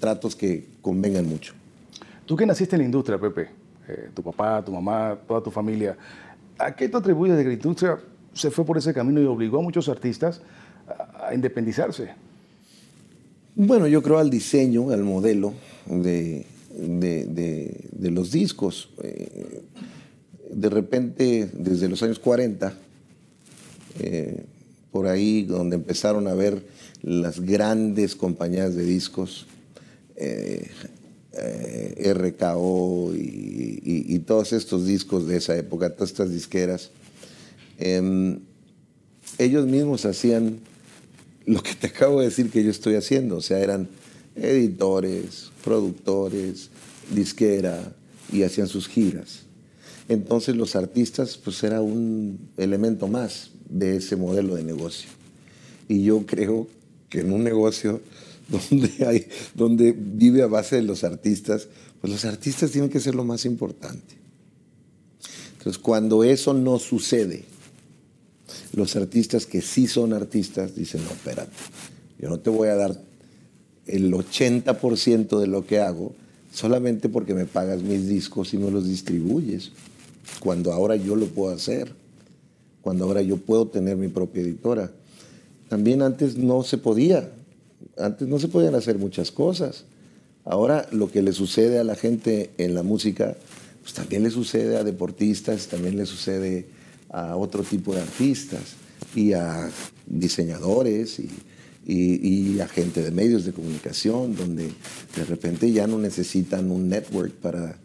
tratos 0.00 0.34
que 0.34 0.66
convengan 0.82 1.26
mucho. 1.28 1.54
Tú 2.24 2.36
que 2.36 2.44
naciste 2.44 2.74
en 2.74 2.80
la 2.80 2.86
industria, 2.86 3.18
Pepe, 3.18 3.50
eh, 3.88 4.10
tu 4.14 4.22
papá, 4.22 4.64
tu 4.64 4.72
mamá, 4.72 5.16
toda 5.28 5.40
tu 5.40 5.50
familia, 5.50 5.96
¿a 6.58 6.74
qué 6.74 6.88
te 6.88 6.96
atribuyes 6.96 7.36
de 7.36 7.42
que 7.42 7.48
la 7.50 7.54
industria 7.54 7.98
se 8.32 8.50
fue 8.50 8.64
por 8.64 8.76
ese 8.78 8.92
camino 8.92 9.20
y 9.20 9.26
obligó 9.26 9.58
a 9.58 9.62
muchos 9.62 9.88
artistas 9.88 10.40
a, 10.88 11.34
independizarse? 11.34 12.10
Bueno, 13.54 13.86
yo 13.86 14.02
creo 14.02 14.18
al 14.18 14.30
diseño, 14.30 14.90
al 14.90 15.02
modelo 15.02 15.54
de, 15.86 16.44
los 18.00 18.30
discos. 18.30 18.90
Eh, 19.02 19.62
de 20.50 20.70
repente, 20.70 21.50
desde 21.52 21.88
los 21.88 22.02
años 22.02 22.18
40, 22.18 22.74
por 24.92 25.06
ahí 25.06 25.42
donde 25.42 25.76
empezaron 25.76 26.28
a 26.28 26.34
ver 26.34 26.62
las 27.02 27.40
grandes 27.40 28.16
compañías 28.16 28.74
de 28.74 28.84
discos, 28.84 29.46
eh, 30.16 30.68
eh, 31.38 32.14
RKO 32.14 33.12
y, 33.14 34.18
todos 34.26 34.54
estos 34.54 34.86
discos 34.86 35.26
de 35.28 35.36
esa 35.36 35.56
época, 35.56 35.90
todas 35.90 36.10
estas 36.10 36.30
disqueras, 36.30 36.90
em, 37.78 38.40
ellos 39.38 39.66
mismos 39.66 40.04
hacían 40.06 40.58
lo 41.46 41.62
que 41.62 41.74
te 41.74 41.86
acabo 41.86 42.20
de 42.20 42.26
decir 42.26 42.50
que 42.50 42.62
yo 42.62 42.70
estoy 42.70 42.96
haciendo, 42.96 43.36
o 43.36 43.40
sea, 43.40 43.60
eran 43.60 43.88
editores, 44.34 45.50
productores, 45.64 46.70
disquera 47.14 47.94
y 48.32 48.42
hacían 48.42 48.68
sus 48.68 48.88
giras. 48.88 49.42
Entonces 50.08 50.56
los 50.56 50.76
artistas 50.76 51.36
pues 51.36 51.62
era 51.62 51.80
un 51.80 52.38
elemento 52.56 53.08
más 53.08 53.50
de 53.68 53.96
ese 53.96 54.16
modelo 54.16 54.54
de 54.56 54.64
negocio. 54.64 55.08
Y 55.88 56.02
yo 56.02 56.26
creo 56.26 56.68
que 57.08 57.20
en 57.20 57.32
un 57.32 57.44
negocio 57.44 58.00
donde, 59.54 59.92
vive 59.92 60.42
a 60.42 60.46
base 60.46 60.76
de 60.76 60.82
los 60.82 61.04
artistas, 61.04 61.68
pues 62.00 62.12
los 62.12 62.24
artistas 62.24 62.70
tienen 62.70 62.90
que 62.90 63.00
ser 63.00 63.14
lo 63.14 63.24
más 63.24 63.44
importante. 63.44 64.14
Entonces, 65.58 65.78
cuando 65.82 66.22
eso 66.22 66.54
no 66.54 66.78
sucede, 66.78 67.44
los 68.76 68.94
artistas 68.94 69.46
que 69.46 69.62
sí 69.62 69.88
son 69.88 70.12
artistas 70.12 70.76
dicen, 70.76 71.02
no, 71.02 71.10
espérate, 71.10 71.50
yo 72.18 72.28
no 72.28 72.38
te 72.38 72.50
voy 72.50 72.68
a 72.68 72.76
dar 72.76 73.00
el 73.86 74.12
80% 74.12 75.40
de 75.40 75.46
lo 75.46 75.66
que 75.66 75.80
hago 75.80 76.14
solamente 76.52 77.08
porque 77.08 77.34
me 77.34 77.46
pagas 77.46 77.82
mis 77.82 78.06
discos 78.06 78.52
y 78.54 78.58
me 78.58 78.70
los 78.70 78.86
distribuyes, 78.86 79.72
cuando 80.40 80.72
ahora 80.72 80.96
yo 80.96 81.16
lo 81.16 81.26
puedo 81.26 81.54
hacer, 81.54 81.92
cuando 82.82 83.04
ahora 83.04 83.22
yo 83.22 83.38
puedo 83.38 83.66
tener 83.66 83.96
mi 83.96 84.08
propia 84.08 84.42
editora. 84.42 84.90
También 85.68 86.02
antes 86.02 86.36
no 86.36 86.62
se 86.62 86.78
podía, 86.78 87.30
antes 87.98 88.28
no 88.28 88.38
se 88.38 88.48
podían 88.48 88.74
hacer 88.74 88.98
muchas 88.98 89.30
cosas. 89.30 89.84
Ahora 90.44 90.86
lo 90.92 91.10
que 91.10 91.22
le 91.22 91.32
sucede 91.32 91.78
a 91.78 91.84
la 91.84 91.94
gente 91.94 92.50
en 92.58 92.74
la 92.74 92.82
música, 92.82 93.36
pues 93.82 93.94
también 93.94 94.22
le 94.22 94.30
sucede 94.30 94.76
a 94.76 94.84
deportistas, 94.84 95.66
también 95.66 95.96
le 95.96 96.06
sucede 96.06 96.66
a 97.16 97.34
otro 97.34 97.62
tipo 97.62 97.94
de 97.94 98.02
artistas 98.02 98.76
y 99.14 99.32
a 99.32 99.70
diseñadores 100.06 101.18
y, 101.18 101.30
y, 101.86 102.60
a 102.60 102.68
gente 102.68 103.02
de 103.02 103.10
medios 103.10 103.46
de 103.46 103.52
comunicación, 103.52 104.36
donde 104.36 104.64
de 105.16 105.24
repente 105.24 105.72
ya 105.72 105.86
no 105.86 105.98
necesitan 105.98 106.70
un 106.70 106.90
network 106.90 107.32
para, 107.32 107.76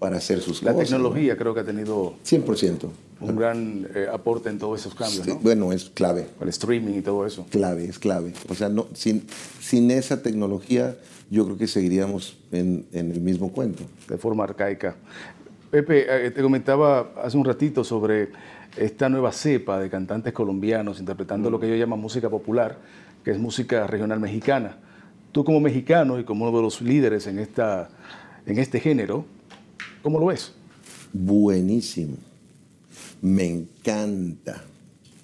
para 0.00 0.16
hacer 0.16 0.40
sus 0.40 0.62
la 0.64 0.72
cosas. 0.72 0.90
La 0.90 0.96
tecnología 0.96 1.36
creo 1.36 1.54
que 1.54 1.60
ha 1.60 1.64
tenido 1.64 2.14
100%. 2.26 2.88
un 3.20 3.36
gran 3.36 3.88
eh, 3.94 4.06
aporte 4.12 4.48
en 4.48 4.58
todos 4.58 4.80
esos 4.80 4.96
cambios. 4.96 5.28
¿no? 5.28 5.38
Bueno, 5.38 5.72
es 5.72 5.88
clave. 5.90 6.26
El 6.40 6.48
streaming 6.48 6.94
y 6.94 7.02
todo 7.02 7.24
eso. 7.24 7.46
Clave, 7.50 7.84
es 7.84 8.00
clave. 8.00 8.32
O 8.48 8.54
sea, 8.56 8.68
no, 8.68 8.88
sin, 8.94 9.22
sin 9.60 9.92
esa 9.92 10.22
tecnología 10.22 10.96
yo 11.30 11.44
creo 11.44 11.56
que 11.56 11.68
seguiríamos 11.68 12.36
en, 12.50 12.86
en 12.92 13.12
el 13.12 13.20
mismo 13.20 13.52
cuento. 13.52 13.84
De 14.08 14.18
forma 14.18 14.42
arcaica. 14.42 14.96
Pepe, 15.70 16.26
eh, 16.26 16.30
te 16.30 16.42
comentaba 16.42 17.12
hace 17.22 17.38
un 17.38 17.46
ratito 17.46 17.82
sobre 17.82 18.28
esta 18.76 19.08
nueva 19.08 19.32
cepa 19.32 19.78
de 19.78 19.90
cantantes 19.90 20.32
colombianos 20.32 20.98
interpretando 21.00 21.50
lo 21.50 21.60
que 21.60 21.68
yo 21.68 21.74
llamo 21.74 21.96
música 21.96 22.30
popular, 22.30 22.78
que 23.24 23.30
es 23.30 23.38
música 23.38 23.86
regional 23.86 24.20
mexicana. 24.20 24.78
Tú 25.30 25.44
como 25.44 25.60
mexicano 25.60 26.18
y 26.18 26.24
como 26.24 26.48
uno 26.48 26.56
de 26.56 26.62
los 26.62 26.80
líderes 26.80 27.26
en, 27.26 27.38
esta, 27.38 27.90
en 28.46 28.58
este 28.58 28.80
género, 28.80 29.24
¿cómo 30.02 30.18
lo 30.18 30.26
ves? 30.26 30.52
Buenísimo. 31.12 32.16
Me 33.20 33.46
encanta. 33.46 34.64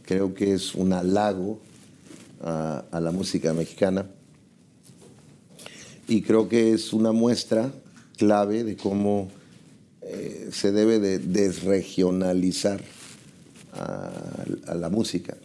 Creo 0.04 0.34
que 0.34 0.54
es 0.54 0.74
un 0.74 0.92
halago 0.92 1.60
a, 2.42 2.84
a 2.90 3.00
la 3.00 3.10
música 3.10 3.52
mexicana. 3.52 4.06
Y 6.06 6.22
creo 6.22 6.48
que 6.48 6.72
es 6.72 6.92
una 6.92 7.12
muestra 7.12 7.70
clave 8.16 8.64
de 8.64 8.76
cómo 8.76 9.28
eh, 10.02 10.48
se 10.52 10.72
debe 10.72 10.98
de 10.98 11.18
desregionalizar 11.18 12.80
a, 13.72 14.74
la 14.74 14.88
música. 14.88 15.36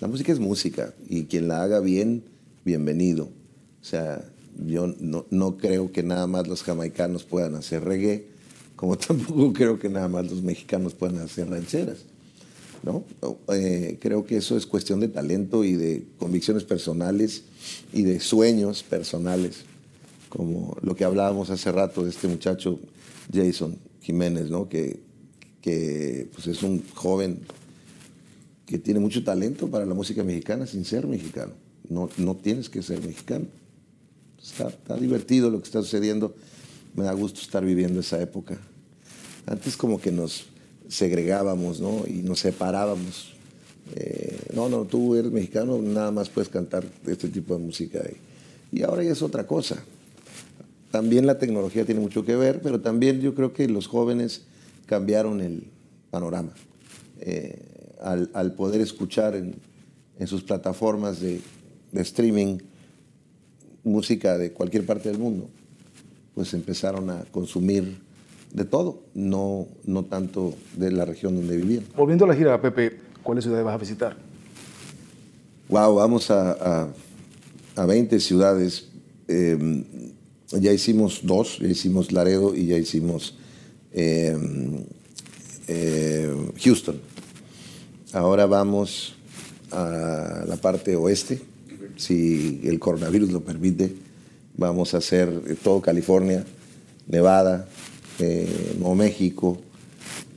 La 0.00 0.08
música 0.08 0.32
es 0.32 0.38
música 0.38 0.94
y 1.08 1.24
quien 1.24 1.48
la 1.48 1.62
haga 1.62 1.80
bien, 1.80 2.22
bienvenido. 2.64 3.24
O 3.24 3.84
sea, 3.84 4.24
yo 4.66 4.94
no, 4.98 5.56
creo 5.56 5.92
que 5.92 6.02
nada 6.02 6.26
más 6.26 6.46
los 6.48 6.62
jamaicanos 6.62 7.24
puedan 7.24 7.54
hacer 7.54 7.84
reggae, 7.84 8.26
como 8.76 8.96
tampoco 8.98 9.52
creo 9.52 9.78
que 9.78 9.88
nada 9.88 10.08
más 10.08 10.30
los 10.30 10.42
mexicanos 10.42 10.94
puedan 10.94 11.18
hacer 11.18 11.48
rancheras. 11.48 11.98
¿no? 12.82 13.04
Eh, 13.52 13.98
creo 14.00 14.24
que 14.24 14.36
eso 14.36 14.56
es 14.56 14.64
cuestión 14.66 15.00
de 15.00 15.08
talento 15.08 15.64
y 15.64 15.74
de 15.74 16.04
convicciones 16.18 16.62
personales 16.62 17.42
y 17.92 18.02
de 18.02 18.20
sueños 18.20 18.84
personales, 18.84 19.64
como 20.28 20.76
lo 20.82 20.94
que 20.94 21.04
hablábamos 21.04 21.50
hace 21.50 21.72
rato 21.72 22.04
de 22.04 22.10
este 22.10 22.28
muchacho 22.28 22.78
Jason 23.32 23.76
Jiménez, 24.00 24.48
¿no? 24.48 24.68
que, 24.68 25.00
que 25.60 26.28
pues 26.32 26.46
es 26.46 26.62
un 26.62 26.84
joven 26.94 27.40
que 28.68 28.78
tiene 28.78 29.00
mucho 29.00 29.24
talento 29.24 29.68
para 29.68 29.86
la 29.86 29.94
música 29.94 30.22
mexicana 30.22 30.66
sin 30.66 30.84
ser 30.84 31.06
mexicano. 31.06 31.52
No, 31.88 32.10
no 32.18 32.36
tienes 32.36 32.68
que 32.68 32.82
ser 32.82 33.02
mexicano. 33.02 33.46
Está, 34.40 34.68
está, 34.68 34.96
divertido 34.96 35.48
lo 35.48 35.58
que 35.58 35.64
está 35.64 35.80
sucediendo. 35.80 36.34
Me 36.94 37.04
da 37.04 37.14
gusto 37.14 37.40
estar 37.40 37.64
viviendo 37.64 38.00
esa 38.00 38.20
época. 38.20 38.58
Antes 39.46 39.74
como 39.74 39.98
que 39.98 40.12
nos 40.12 40.48
segregábamos 40.86 41.80
¿no? 41.80 42.04
y 42.06 42.22
nos 42.22 42.40
separábamos. 42.40 43.32
Eh, 43.96 44.38
no, 44.54 44.68
no, 44.68 44.84
tú 44.84 45.14
eres 45.14 45.32
mexicano, 45.32 45.80
nada 45.80 46.10
más 46.10 46.28
puedes 46.28 46.50
cantar 46.50 46.84
este 47.06 47.28
tipo 47.28 47.54
de 47.54 47.60
música. 47.60 48.02
Y 48.70 48.82
ahora 48.82 49.02
ya 49.02 49.12
es 49.12 49.22
otra 49.22 49.46
cosa. 49.46 49.82
También 50.90 51.26
la 51.26 51.38
tecnología 51.38 51.86
tiene 51.86 52.02
mucho 52.02 52.22
que 52.22 52.36
ver, 52.36 52.60
pero 52.60 52.82
también 52.82 53.22
yo 53.22 53.34
creo 53.34 53.54
que 53.54 53.66
los 53.66 53.86
jóvenes 53.86 54.42
cambiaron 54.84 55.40
el 55.40 55.64
panorama. 56.10 56.52
Eh, 57.20 57.67
al, 58.00 58.52
poder 58.52 58.80
escuchar 58.80 59.34
en, 59.36 59.56
sus 60.26 60.42
plataformas 60.42 61.20
de, 61.20 61.40
streaming 61.94 62.58
música 63.84 64.36
de 64.36 64.52
cualquier 64.52 64.84
parte 64.84 65.08
del 65.08 65.18
mundo, 65.18 65.48
pues 66.34 66.52
empezaron 66.54 67.10
a 67.10 67.24
consumir 67.30 67.98
de 68.52 68.64
todo, 68.64 69.02
no, 69.14 69.66
no 69.84 70.04
tanto 70.04 70.54
de 70.76 70.90
la 70.90 71.04
región 71.04 71.36
donde 71.36 71.56
vivían. 71.56 71.84
Volviendo 71.96 72.24
a 72.24 72.28
la 72.28 72.34
gira, 72.34 72.60
Pepe, 72.60 72.98
¿cuáles 73.22 73.44
ciudades 73.44 73.64
vas 73.64 73.74
a 73.74 73.78
visitar? 73.78 74.16
Wow, 75.68 75.96
vamos 75.96 76.30
a, 76.30 76.88
a, 77.76 77.86
20 77.86 78.20
ciudades. 78.20 78.88
Em, 79.28 79.84
ya 80.50 80.72
hicimos 80.72 81.20
dos, 81.22 81.58
ya 81.58 81.68
hicimos 81.68 82.10
Laredo 82.10 82.54
y 82.54 82.66
ya 82.66 82.78
hicimos 82.78 83.36
em, 83.92 84.84
eh, 85.66 86.34
Houston. 86.64 87.00
Ahora 88.14 88.46
vamos 88.46 89.16
a 89.70 90.44
la 90.48 90.56
parte 90.56 90.96
oeste, 90.96 91.42
si 91.98 92.62
el 92.64 92.78
coronavirus 92.78 93.32
lo 93.32 93.42
permite. 93.42 93.94
Vamos 94.56 94.94
a 94.94 94.98
hacer 94.98 95.58
todo 95.62 95.82
California, 95.82 96.42
Nevada, 97.06 97.68
eh, 98.18 98.76
Nuevo 98.78 98.94
México, 98.94 99.58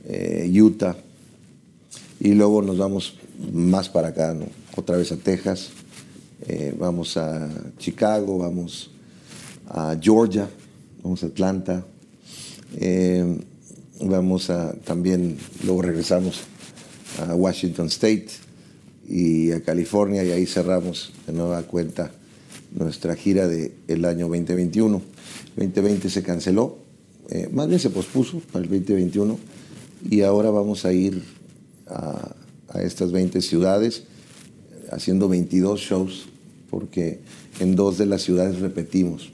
eh, 0.04 0.52
Utah. 0.54 0.96
Y 2.20 2.34
luego 2.34 2.60
nos 2.60 2.76
vamos 2.76 3.16
más 3.50 3.88
para 3.88 4.08
acá, 4.08 4.36
otra 4.76 4.98
vez 4.98 5.10
a 5.10 5.16
Texas. 5.16 5.70
Eh, 6.46 6.74
vamos 6.78 7.16
a 7.16 7.48
Chicago, 7.78 8.36
vamos 8.36 8.90
a 9.70 9.96
Georgia, 9.98 10.46
vamos 11.02 11.22
a 11.22 11.26
Atlanta. 11.28 11.86
vamos 13.98 14.50
a 14.50 14.74
también, 14.84 15.38
luego 15.64 15.80
regresamos 15.80 16.51
a 17.18 17.34
Washington 17.34 17.86
State 17.86 18.28
y 19.08 19.52
a 19.52 19.62
California 19.62 20.24
y 20.24 20.30
ahí 20.30 20.46
cerramos 20.46 21.12
de 21.26 21.32
nueva 21.32 21.62
cuenta 21.62 22.12
nuestra 22.74 23.14
gira 23.16 23.46
del 23.46 24.04
año 24.04 24.28
2021. 24.28 25.02
2020 25.56 26.08
se 26.08 26.22
canceló, 26.22 26.78
eh, 27.28 27.48
más 27.52 27.68
bien 27.68 27.78
se 27.78 27.90
pospuso 27.90 28.40
para 28.52 28.64
el 28.64 28.70
2021 28.70 29.38
y 30.10 30.22
ahora 30.22 30.50
vamos 30.50 30.84
a 30.84 30.92
ir 30.92 31.22
a, 31.86 32.34
estas 32.80 33.12
20 33.12 33.42
ciudades 33.42 34.04
haciendo 34.90 35.28
22 35.28 35.78
shows 35.78 36.28
porque 36.70 37.20
en 37.60 37.76
dos 37.76 37.98
de 37.98 38.06
las 38.06 38.22
ciudades 38.22 38.60
repetimos, 38.60 39.30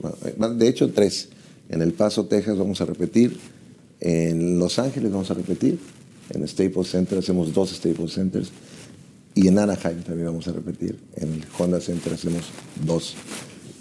de 0.55 0.67
hecho 0.67 0.91
tres. 0.91 1.29
En 1.69 1.81
El 1.81 1.93
Paso, 1.93 2.25
Texas 2.25 2.57
vamos 2.57 2.81
a 2.81 2.85
repetir, 2.85 3.37
en 4.01 4.59
Los 4.59 4.79
Ángeles 4.79 5.11
vamos 5.11 5.31
a 5.31 5.35
repetir 5.35 5.79
en 6.31 6.47
Staples 6.47 6.89
Center 6.89 7.17
hacemos 7.17 7.53
dos 7.53 7.71
Staples 7.71 8.13
Centers. 8.13 8.49
Y 9.35 9.47
en 9.47 9.59
Anaheim 9.59 10.01
también 10.01 10.27
vamos 10.27 10.47
a 10.47 10.51
repetir. 10.51 10.99
En 11.15 11.33
el 11.33 11.43
Honda 11.57 11.79
Center 11.79 12.13
hacemos 12.13 12.43
dos. 12.85 13.15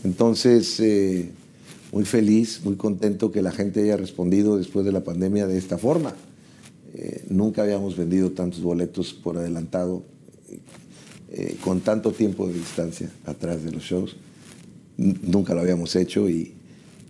Entonces, 0.04 0.78
eh, 0.80 1.30
muy 1.92 2.04
feliz, 2.04 2.60
muy 2.64 2.76
contento 2.76 3.32
que 3.32 3.42
la 3.42 3.50
gente 3.50 3.82
haya 3.82 3.96
respondido 3.96 4.56
después 4.56 4.84
de 4.84 4.92
la 4.92 5.02
pandemia 5.02 5.46
de 5.46 5.58
esta 5.58 5.78
forma. 5.78 6.14
Eh, 6.94 7.24
nunca 7.28 7.62
habíamos 7.62 7.96
vendido 7.96 8.30
tantos 8.32 8.60
boletos 8.60 9.12
por 9.14 9.36
adelantado, 9.36 10.04
eh, 11.30 11.56
con 11.62 11.80
tanto 11.80 12.12
tiempo 12.12 12.46
de 12.46 12.54
distancia 12.54 13.10
atrás 13.24 13.64
de 13.64 13.72
los 13.72 13.82
shows. 13.82 14.16
nunca 14.96 15.54
lo 15.54 15.60
habíamos 15.60 15.94
hecho 15.94 16.28
y, 16.28 16.54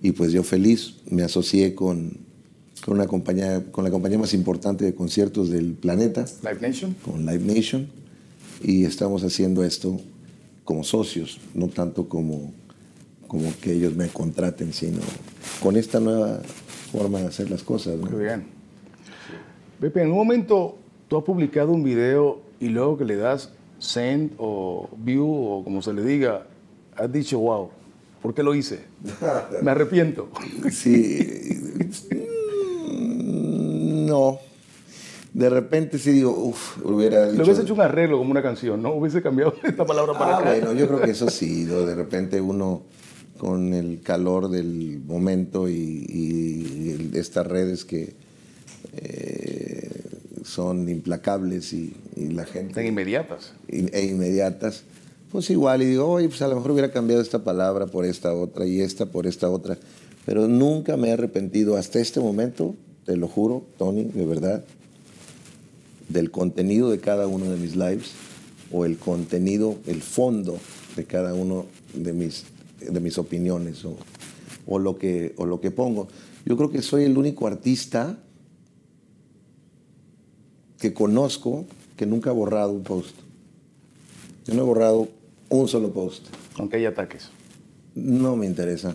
Y 0.01 0.13
pues 0.13 0.33
yo 0.33 0.43
feliz, 0.45 0.95
me 1.11 1.23
asocié 1.23 1.75
con, 1.75 2.28
con, 2.85 2.95
una 2.95 3.07
compañía, 3.07 3.63
con 3.71 3.85
la 3.85 3.91
compañía 3.91 4.19
más 4.19 4.35
importante 4.35 4.85
de 4.85 4.95
conciertos 4.95 5.51
del 5.51 5.75
planeta. 5.75 6.25
Live 6.43 6.59
Nation. 6.61 6.95
Con 7.05 7.27
Live 7.27 7.45
Nation. 7.45 7.89
Y 8.63 8.85
estamos 8.85 9.23
haciendo 9.23 9.65
esto 9.65 10.01
como 10.65 10.85
socios, 10.85 11.41
no 11.55 11.69
tanto 11.69 12.09
como, 12.09 12.53
como 13.27 13.53
que 13.61 13.73
ellos 13.73 13.95
me 13.97 14.09
contraten, 14.09 14.73
sino 14.73 14.99
con 15.63 15.77
esta 15.77 16.01
nueva 16.01 16.41
forma 16.93 17.21
de 17.21 17.27
hacer 17.27 17.51
las 17.51 17.63
cosas. 17.63 17.97
Muy 17.99 18.25
bien. 18.25 18.45
Pepe, 19.81 20.03
en 20.03 20.11
un 20.11 20.17
momento 20.17 20.77
tú 21.09 21.17
has 21.17 21.25
publicado 21.25 21.73
un 21.73 21.85
video 21.85 22.41
y 22.61 22.69
luego 22.69 22.99
que 22.99 23.05
le 23.05 23.17
das 23.17 23.51
send 23.79 24.33
o 24.39 24.89
view 24.99 25.27
o 25.27 25.65
como 25.65 25.81
se 25.83 25.93
le 25.93 26.03
diga, 26.03 26.47
has 26.97 27.11
dicho, 27.13 27.39
wow, 27.39 27.71
¿por 28.21 28.35
qué 28.35 28.43
lo 28.43 28.55
hice? 28.55 28.81
Me 29.63 29.71
arrepiento. 29.71 30.29
Sí. 30.71 31.57
No. 34.09 34.41
De 35.33 35.51
repente 35.51 35.99
sí 35.99 36.11
digo, 36.11 36.31
uff, 36.31 36.85
hubiera 36.85 37.27
dicho... 37.27 37.37
Le 37.37 37.45
hubiese 37.45 37.63
hecho 37.63 37.75
un 37.75 37.81
arreglo 37.81 38.19
como 38.19 38.31
una 38.31 38.43
canción, 38.43 38.83
¿no? 38.83 38.95
Hubiese 38.95 39.23
cambiado 39.23 39.55
esta 39.63 39.85
palabra 39.85 40.19
para 40.19 40.37
ah, 40.37 40.39
acá. 40.41 40.51
Bueno, 40.51 40.73
yo 40.73 40.89
creo 40.89 41.01
que 41.01 41.11
eso 41.11 41.29
sí, 41.29 41.65
de 41.65 41.95
repente 41.95 42.41
uno 42.41 42.83
con 43.37 43.73
el 43.73 44.01
calor 44.03 44.49
del 44.49 45.01
momento 45.07 45.69
y, 45.69 47.11
estas 47.15 47.47
redes 47.47 47.85
que 47.85 48.15
eh, 48.97 50.03
son 50.45 50.89
implacables 50.89 51.73
y, 51.73 51.95
la 52.17 52.45
gente... 52.45 52.81
En 52.81 52.87
inmediatas. 52.89 53.53
e 53.69 54.07
inmediatas. 54.07 54.85
Pues 55.31 55.51
igual, 55.51 55.83
y 55.83 55.87
digo, 55.87 56.07
oye, 56.09 56.29
pues 56.29 56.41
a 56.43 56.49
lo 56.49 56.57
mejor 56.57 56.71
hubiera 56.73 56.91
cambiado 56.91 57.21
esta 57.21 57.45
palabra 57.45 57.87
por 57.87 58.05
esta 58.05 58.33
otra 58.33 58.67
y 58.67 58.81
esta 58.81 59.07
por 59.07 59.27
esta 59.27 59.51
otra. 59.51 59.77
Pero 60.25 60.49
nunca 60.49 60.97
me 60.97 61.09
he 61.09 61.13
arrepentido 61.13 61.77
hasta 61.77 62.01
este 62.01 62.19
momento, 62.19 62.75
te 63.09 63.17
lo 63.17 63.27
juro, 63.27 63.65
Tony, 63.79 64.05
de 64.05 64.27
verdad, 64.27 64.63
del 66.11 66.31
contenido 66.31 66.91
de 66.91 67.01
cada 67.01 67.27
uno 67.27 67.47
de 67.47 67.57
mis 67.57 67.75
lives 67.75 68.11
o 68.71 68.85
el 68.85 68.99
contenido, 68.99 69.79
el 69.87 70.03
fondo 70.03 70.59
de 70.95 71.07
cada 71.07 71.33
uno 71.33 71.65
de 71.95 72.13
mis, 72.13 72.45
de 72.79 73.01
mis 73.01 73.17
opiniones 73.17 73.83
o, 73.87 73.97
o, 74.67 74.79
lo 74.79 74.99
que, 74.99 75.33
o 75.39 75.47
lo 75.47 75.59
que 75.59 75.71
pongo. 75.71 76.09
Yo 76.45 76.59
creo 76.59 76.71
que 76.71 76.83
soy 76.83 77.05
el 77.05 77.17
único 77.17 77.47
artista 77.47 78.19
que 80.79 80.93
conozco 80.93 81.65
que 81.97 82.05
nunca 82.05 82.29
ha 82.29 82.35
borrado 82.35 82.73
un 82.73 82.83
post. 82.83 83.17
Yo 84.45 84.53
no 84.53 84.61
he 84.61 84.67
borrado 84.67 85.09
un 85.49 85.67
solo 85.67 85.95
post. 85.95 86.27
Aunque 86.59 86.77
hay 86.77 86.85
ataques. 86.85 87.31
No 87.95 88.37
me 88.37 88.45
interesa. 88.45 88.95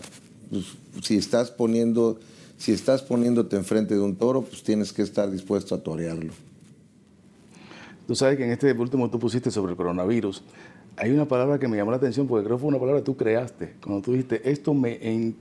Pues, 0.52 0.66
si 1.02 1.18
estás 1.18 1.50
poniendo, 1.50 2.20
si 2.64 2.72
estás 2.72 3.02
poniéndote 3.02 3.58
enfrente 3.58 3.94
de 3.94 4.00
un 4.00 4.16
toro, 4.16 4.42
pues 4.42 4.64
tienes 4.64 4.94
que 4.94 5.02
estar 5.02 5.30
dispuesto 5.30 5.76
a 5.76 5.80
torearlo. 5.80 6.32
Tú 8.08 8.16
sabes 8.16 8.38
que 8.38 8.46
en 8.46 8.52
este 8.52 8.72
último 8.72 9.10
tú 9.10 9.20
pusiste 9.20 9.52
sobre 9.52 9.72
el 9.72 9.76
coronavirus. 9.76 10.42
Hay 10.96 11.12
una 11.12 11.28
palabra 11.28 11.60
que 11.60 11.68
me 11.68 11.76
llamó 11.76 11.92
la 11.92 11.98
atención 11.98 12.26
porque 12.26 12.46
creo 12.46 12.56
que 12.56 12.62
fue 12.62 12.70
una 12.70 12.80
palabra 12.80 13.02
que 13.02 13.06
tú 13.06 13.18
creaste. 13.18 13.74
Cuando 13.84 14.02
tú 14.02 14.14
dijiste, 14.14 14.50
esto 14.50 14.74
me... 14.74 14.98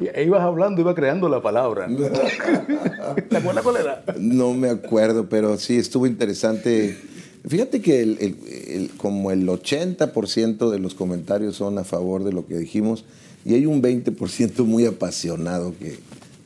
Y 0.00 0.20
ibas 0.22 0.40
hablando, 0.40 0.80
iba 0.80 0.94
creando 0.94 1.28
la 1.28 1.42
palabra. 1.42 1.86
¿Te 3.28 3.36
acuerdas 3.36 3.62
cuál 3.62 3.76
era? 3.76 4.04
No 4.18 4.54
me 4.54 4.70
acuerdo, 4.70 5.28
pero 5.28 5.56
sí 5.58 5.76
estuvo 5.76 6.06
interesante. 6.06 6.98
Fíjate 7.46 7.80
que 7.82 8.00
el, 8.00 8.90
como 8.96 9.30
el 9.30 9.46
80% 9.46 10.70
de 10.70 10.78
los 10.78 10.94
comentarios 10.94 11.56
son 11.56 11.78
a 11.78 11.84
favor 11.84 12.24
de 12.24 12.32
lo 12.32 12.46
que 12.46 12.56
dijimos 12.56 13.04
y 13.44 13.54
hay 13.54 13.66
un 13.66 13.82
20% 13.82 14.64
muy 14.64 14.86
apasionado 14.86 15.74
que 15.78 15.98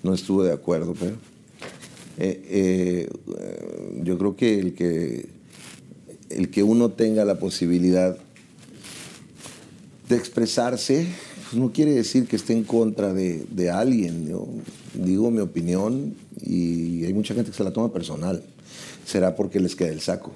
no 0.02 0.14
estuvo 0.14 0.42
de 0.42 0.52
acuerdo, 0.52 0.94
pero 0.98 1.16
eh, 2.18 2.42
eh, 2.48 3.08
yo 4.02 4.18
creo 4.18 4.36
que 4.36 4.58
el 4.58 4.74
que 4.74 5.28
el 6.30 6.50
que 6.50 6.62
uno 6.62 6.90
tenga 6.90 7.24
la 7.24 7.38
posibilidad 7.38 8.16
de 10.08 10.16
expresarse 10.16 11.06
pues 11.48 11.62
no 11.62 11.72
quiere 11.72 11.92
decir 11.92 12.26
que 12.26 12.36
esté 12.36 12.52
en 12.52 12.64
contra 12.64 13.14
de, 13.14 13.70
alguien. 13.72 14.28
Yo 14.28 14.46
digo 14.92 15.30
mi 15.30 15.40
opinión 15.40 16.14
y 16.44 17.06
hay 17.06 17.14
mucha 17.14 17.32
gente 17.32 17.50
que 17.50 17.56
se 17.56 17.64
la 17.64 17.72
toma 17.72 17.90
personal. 17.90 18.42
Será 19.06 19.34
porque 19.34 19.58
les 19.58 19.74
queda 19.74 19.88
el 19.88 20.02
saco. 20.02 20.32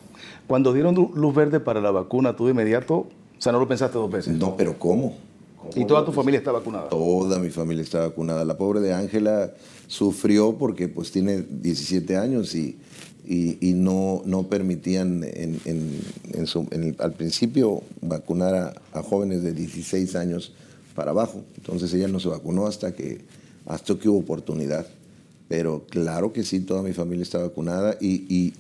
Cuando 0.47 0.73
dieron 0.73 0.95
luz 0.95 1.35
verde 1.35 1.61
para 1.61 1.83
la 1.83 1.91
vacuna, 1.91 2.35
tú 2.35 2.47
de 2.47 2.53
inmediato, 2.53 2.95
o 2.95 3.09
sea, 3.39 3.53
no 3.53 3.59
lo 3.59 3.69
pensaste 3.69 3.99
dos 3.99 4.11
veces. 4.11 4.39
No, 4.39 4.57
pero 4.57 4.79
¿cómo? 4.79 5.17
¿Y 5.75 5.85
toda 5.85 6.05
tu 6.05 6.13
familia 6.13 6.39
está 6.39 6.53
vacunada? 6.53 6.89
Toda 6.89 7.39
mi 7.39 7.51
familia 7.51 7.83
está 7.83 8.01
vacunada. 8.01 8.45
La 8.45 8.57
pobre 8.57 8.81
de 8.81 8.93
Ángela 8.93 9.53
sufrió 9.87 10.57
porque 10.59 10.89
pues 10.89 11.11
tiene 11.11 11.43
17 11.43 12.17
años 12.17 12.55
y, 12.55 12.79
y, 13.27 13.73
no, 13.75 14.23
no 14.25 14.45
permitían 14.45 15.25
en, 15.25 15.61
en, 15.65 16.97
al 16.99 17.13
principio 17.13 17.83
vacunar 18.01 18.55
a, 18.55 18.99
a, 18.99 19.03
jóvenes 19.03 19.43
de 19.43 19.53
16 19.53 20.17
años 20.17 20.53
para 20.95 21.13
abajo. 21.13 21.45
Entonces 21.57 21.93
ella 21.95 22.09
no 22.09 22.21
se 22.21 22.29
vacunó 22.29 22.67
hasta 22.67 22.93
que, 22.93 23.21
hasta 23.67 23.95
que 23.97 24.09
hubo 24.09 24.19
oportunidad. 24.19 24.87
Pero 25.49 25.85
claro 25.89 26.33
que 26.33 26.45
sí, 26.45 26.61
toda 26.61 26.83
mi 26.83 26.93
familia 26.93 27.23
está 27.23 27.39
vacunada 27.39 27.97
y, 28.01 28.55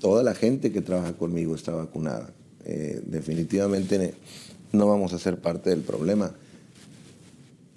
toda 0.00 0.22
la 0.22 0.32
gente 0.32 0.70
que 0.70 0.80
trabaja 0.80 1.14
conmigo 1.14 1.56
está 1.56 1.72
vacunada. 1.72 2.30
Eh, 2.64 3.02
definitivamente 3.04 4.14
no 4.72 4.86
vamos 4.86 5.12
a 5.12 5.18
ser 5.18 5.38
parte 5.38 5.70
del 5.70 5.80
problema. 5.80 6.32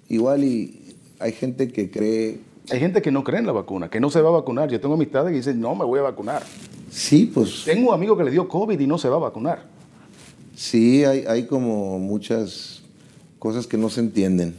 Igual 0.08 0.44
y 0.44 0.96
hay 1.18 1.32
gente 1.32 1.72
que 1.72 1.90
cree... 1.90 2.40
Hay 2.70 2.80
gente 2.80 3.02
que 3.02 3.10
no 3.10 3.24
cree 3.24 3.40
en 3.40 3.46
la 3.46 3.52
vacuna, 3.52 3.90
que 3.90 4.00
no 4.00 4.10
se 4.10 4.20
va 4.20 4.28
a 4.28 4.32
vacunar. 4.32 4.70
Yo 4.70 4.80
tengo 4.80 4.94
amistades 4.94 5.30
que 5.30 5.36
dicen, 5.36 5.60
no, 5.60 5.74
me 5.74 5.84
voy 5.84 5.98
a 5.98 6.02
vacunar. 6.02 6.42
Sí, 6.90 7.30
pues... 7.32 7.64
Tengo 7.64 7.88
un 7.88 7.94
amigo 7.94 8.16
que 8.16 8.24
le 8.24 8.30
dio 8.30 8.48
COVID 8.48 8.78
y 8.78 8.86
no 8.86 8.98
se 8.98 9.08
va 9.08 9.16
a 9.16 9.20
vacunar. 9.20 9.66
Sí, 10.54 11.04
hay, 11.04 11.24
hay 11.26 11.46
como 11.46 11.98
muchas 11.98 12.82
cosas 13.38 13.66
que 13.66 13.76
no 13.76 13.88
se 13.88 14.00
entienden. 14.00 14.54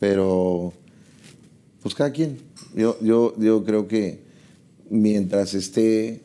Pero, 0.00 0.72
pues 1.82 1.94
cada 1.94 2.10
quien. 2.10 2.38
Yo, 2.74 2.96
yo, 3.00 3.34
yo 3.38 3.64
creo 3.64 3.86
que 3.86 4.20
mientras 4.90 5.54
esté 5.54 6.22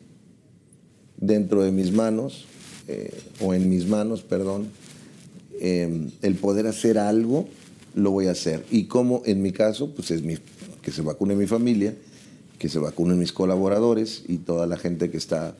dentro 1.16 1.62
de 1.62 1.70
mis 1.70 1.92
manos, 1.92 2.46
eh, 2.92 3.08
o 3.40 3.54
en 3.54 3.70
mis 3.70 3.86
manos, 3.86 4.22
perdón, 4.22 4.66
em, 5.60 6.10
el 6.22 6.34
poder 6.34 6.66
hacer 6.66 6.98
algo, 6.98 7.46
lo 7.94 8.10
voy 8.10 8.26
a 8.26 8.32
hacer. 8.32 8.64
Y 8.68 8.86
como 8.86 9.22
en 9.26 9.42
mi 9.42 9.52
caso, 9.52 9.94
pues 9.94 10.10
es 10.10 10.22
mi, 10.22 10.38
que 10.82 10.90
se 10.90 11.00
vacune 11.00 11.36
mi 11.36 11.46
familia, 11.46 11.94
que 12.58 12.68
se 12.68 12.80
vacunen 12.80 13.16
mis 13.16 13.32
colaboradores 13.32 14.24
y 14.26 14.38
toda 14.38 14.66
la 14.66 14.76
gente 14.76 15.08
que 15.08 15.18
está 15.18 15.54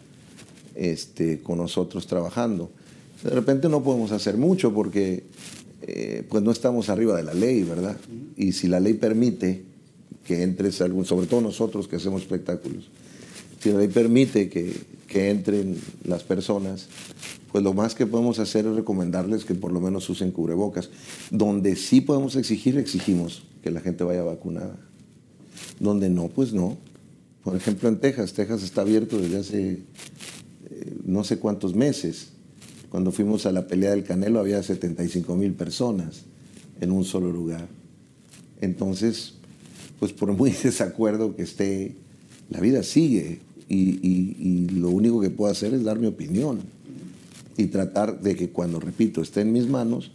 este, 0.74 1.40
con 1.40 1.58
nosotros 1.58 2.08
trabajando. 2.08 2.68
De 3.22 3.30
repente 3.30 3.68
no 3.68 3.84
podemos 3.84 4.10
hacer 4.10 4.36
mucho 4.36 4.74
porque 4.74 5.22
eh, 5.82 6.24
pues 6.28 6.42
no 6.42 6.50
estamos 6.50 6.88
arriba 6.88 7.16
de 7.16 7.22
la 7.22 7.34
ley, 7.34 7.62
¿verdad? 7.62 7.96
Y 8.36 8.52
si 8.52 8.66
la 8.66 8.80
ley 8.80 8.94
permite 8.94 9.62
que 10.26 10.42
entres 10.42 10.80
algún, 10.80 11.04
sobre 11.04 11.28
todo 11.28 11.40
nosotros 11.42 11.86
que 11.86 11.94
hacemos 11.94 12.22
espectáculos, 12.22 12.90
si 13.60 13.70
la 13.70 13.78
ley 13.78 13.88
permite 13.88 14.48
que, 14.48 14.74
que 15.06 15.30
entren 15.30 15.78
las 16.04 16.22
personas, 16.22 16.88
pues 17.52 17.62
lo 17.62 17.74
más 17.74 17.94
que 17.94 18.06
podemos 18.06 18.38
hacer 18.38 18.66
es 18.66 18.74
recomendarles 18.74 19.44
que 19.44 19.54
por 19.54 19.72
lo 19.72 19.80
menos 19.80 20.08
usen 20.08 20.30
cubrebocas. 20.30 20.90
Donde 21.30 21.76
sí 21.76 22.00
podemos 22.00 22.36
exigir, 22.36 22.78
exigimos 22.78 23.44
que 23.62 23.70
la 23.70 23.80
gente 23.80 24.04
vaya 24.04 24.22
vacunada. 24.22 24.76
Donde 25.78 26.08
no, 26.10 26.28
pues 26.28 26.52
no. 26.52 26.78
Por 27.44 27.56
ejemplo, 27.56 27.88
en 27.88 27.98
Texas, 27.98 28.32
Texas 28.32 28.62
está 28.62 28.82
abierto 28.82 29.18
desde 29.18 29.38
hace 29.38 29.70
eh, 30.70 30.96
no 31.04 31.24
sé 31.24 31.38
cuántos 31.38 31.74
meses 31.74 32.32
cuando 32.90 33.12
fuimos 33.12 33.46
a 33.46 33.52
la 33.52 33.66
pelea 33.66 33.90
del 33.90 34.04
Canelo 34.04 34.40
había 34.40 34.62
75 34.62 35.36
mil 35.36 35.52
personas 35.52 36.22
en 36.80 36.90
un 36.90 37.04
solo 37.04 37.30
lugar. 37.30 37.68
Entonces, 38.60 39.34
pues 39.98 40.12
por 40.12 40.32
muy 40.32 40.50
desacuerdo 40.62 41.34
que 41.36 41.42
esté, 41.42 41.94
la 42.50 42.60
vida 42.60 42.82
sigue 42.82 43.40
y, 43.70 44.68
lo 44.70 44.90
único 44.90 45.20
que 45.20 45.30
puedo 45.30 45.50
hacer 45.50 45.74
es 45.74 45.84
dar 45.84 45.98
mi 45.98 46.06
opinión 46.06 46.60
y 47.56 47.66
tratar 47.66 48.20
de 48.20 48.34
que 48.34 48.50
cuando, 48.50 48.80
repito, 48.80 49.20
esté 49.20 49.42
en 49.42 49.52
mis 49.52 49.68
manos, 49.68 50.10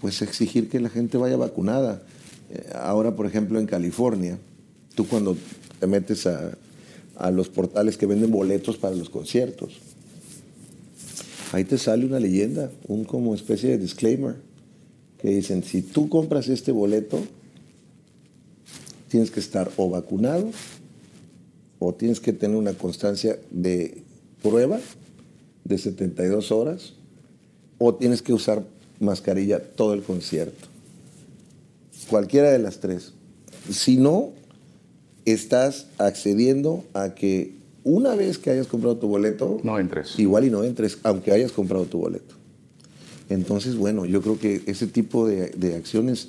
pues 0.00 0.22
exigir 0.22 0.68
que 0.68 0.80
la 0.80 0.88
gente 0.88 1.18
vaya 1.18 1.36
vacunada. 1.36 2.02
Eh, 2.50 2.70
ahora, 2.74 3.14
por 3.14 3.26
ejemplo, 3.26 3.60
en 3.60 3.66
California, 3.66 4.38
tú 4.94 5.06
cuando 5.06 5.36
te 5.78 5.86
metes 5.86 6.26
a, 6.26 6.56
a 7.16 7.30
los 7.30 7.48
portales 7.48 7.96
que 7.96 8.06
venden 8.06 8.30
boletos 8.30 8.76
para 8.76 8.96
los 8.96 9.10
conciertos, 9.10 9.78
ahí 11.52 11.64
te 11.64 11.78
sale 11.78 12.06
una 12.06 12.18
leyenda, 12.18 12.70
un 12.86 13.04
como 13.04 13.34
especie 13.34 13.70
de 13.70 13.78
disclaimer, 13.78 14.36
que 15.20 15.30
dicen, 15.30 15.62
si 15.62 15.82
tú 15.82 16.08
compras 16.08 16.48
este 16.48 16.72
boleto, 16.72 17.20
tienes 19.08 19.30
que 19.30 19.40
estar 19.40 19.70
o 19.76 19.90
vacunado 19.90 20.50
o 21.78 21.94
tienes 21.94 22.20
que 22.20 22.32
tener 22.32 22.56
una 22.56 22.72
constancia 22.74 23.38
de 23.50 24.02
prueba 24.42 24.78
de 25.64 25.78
72 25.78 26.50
horas 26.52 26.94
o 27.78 27.94
tienes 27.94 28.22
que 28.22 28.32
usar 28.32 28.64
mascarilla 29.00 29.60
todo 29.62 29.94
el 29.94 30.02
concierto. 30.02 30.66
Cualquiera 32.10 32.50
de 32.50 32.58
las 32.58 32.78
tres. 32.80 33.12
Si 33.70 33.96
no, 33.96 34.30
estás 35.24 35.86
accediendo 35.98 36.84
a 36.94 37.14
que 37.14 37.56
una 37.84 38.14
vez 38.14 38.38
que 38.38 38.50
hayas 38.50 38.66
comprado 38.66 38.96
tu 38.96 39.08
boleto, 39.08 39.60
No 39.62 39.78
entres. 39.78 40.18
igual 40.18 40.44
y 40.44 40.50
no 40.50 40.64
entres, 40.64 40.98
aunque 41.02 41.32
hayas 41.32 41.52
comprado 41.52 41.84
tu 41.84 41.98
boleto. 41.98 42.34
Entonces, 43.28 43.76
bueno, 43.76 44.06
yo 44.06 44.22
creo 44.22 44.38
que 44.38 44.62
ese 44.66 44.86
tipo 44.86 45.26
de, 45.28 45.50
de 45.50 45.76
acciones 45.76 46.28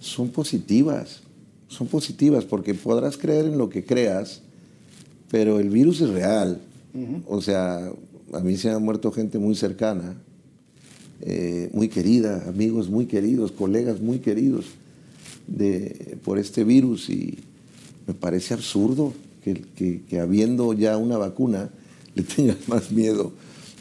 son 0.00 0.28
positivas, 0.30 1.20
son 1.68 1.86
positivas, 1.86 2.44
porque 2.44 2.74
podrás 2.74 3.16
creer 3.16 3.46
en 3.46 3.58
lo 3.58 3.68
que 3.70 3.84
creas, 3.84 4.42
pero 5.32 5.58
el 5.58 5.68
virus 5.70 6.00
es 6.02 6.10
real. 6.10 6.60
O 7.26 7.40
sea, 7.40 7.90
a 8.34 8.40
mí 8.40 8.56
se 8.56 8.70
ha 8.70 8.78
muerto 8.78 9.10
gente 9.10 9.38
muy 9.38 9.54
cercana, 9.56 10.14
eh, 11.22 11.70
muy 11.72 11.88
querida, 11.88 12.44
amigos 12.48 12.88
muy 12.90 13.06
queridos, 13.06 13.50
colegas 13.50 14.00
muy 14.00 14.18
queridos 14.18 14.66
de, 15.46 16.18
por 16.24 16.38
este 16.38 16.64
virus 16.64 17.08
y 17.10 17.38
me 18.06 18.14
parece 18.14 18.54
absurdo 18.54 19.12
que, 19.42 19.54
que- 19.54 20.02
que 20.02 20.20
habiendo 20.20 20.72
ya 20.74 20.96
una 20.98 21.16
vacuna 21.16 21.70
le 22.14 22.22
tengas 22.24 22.68
más 22.68 22.92
miedo 22.92 23.32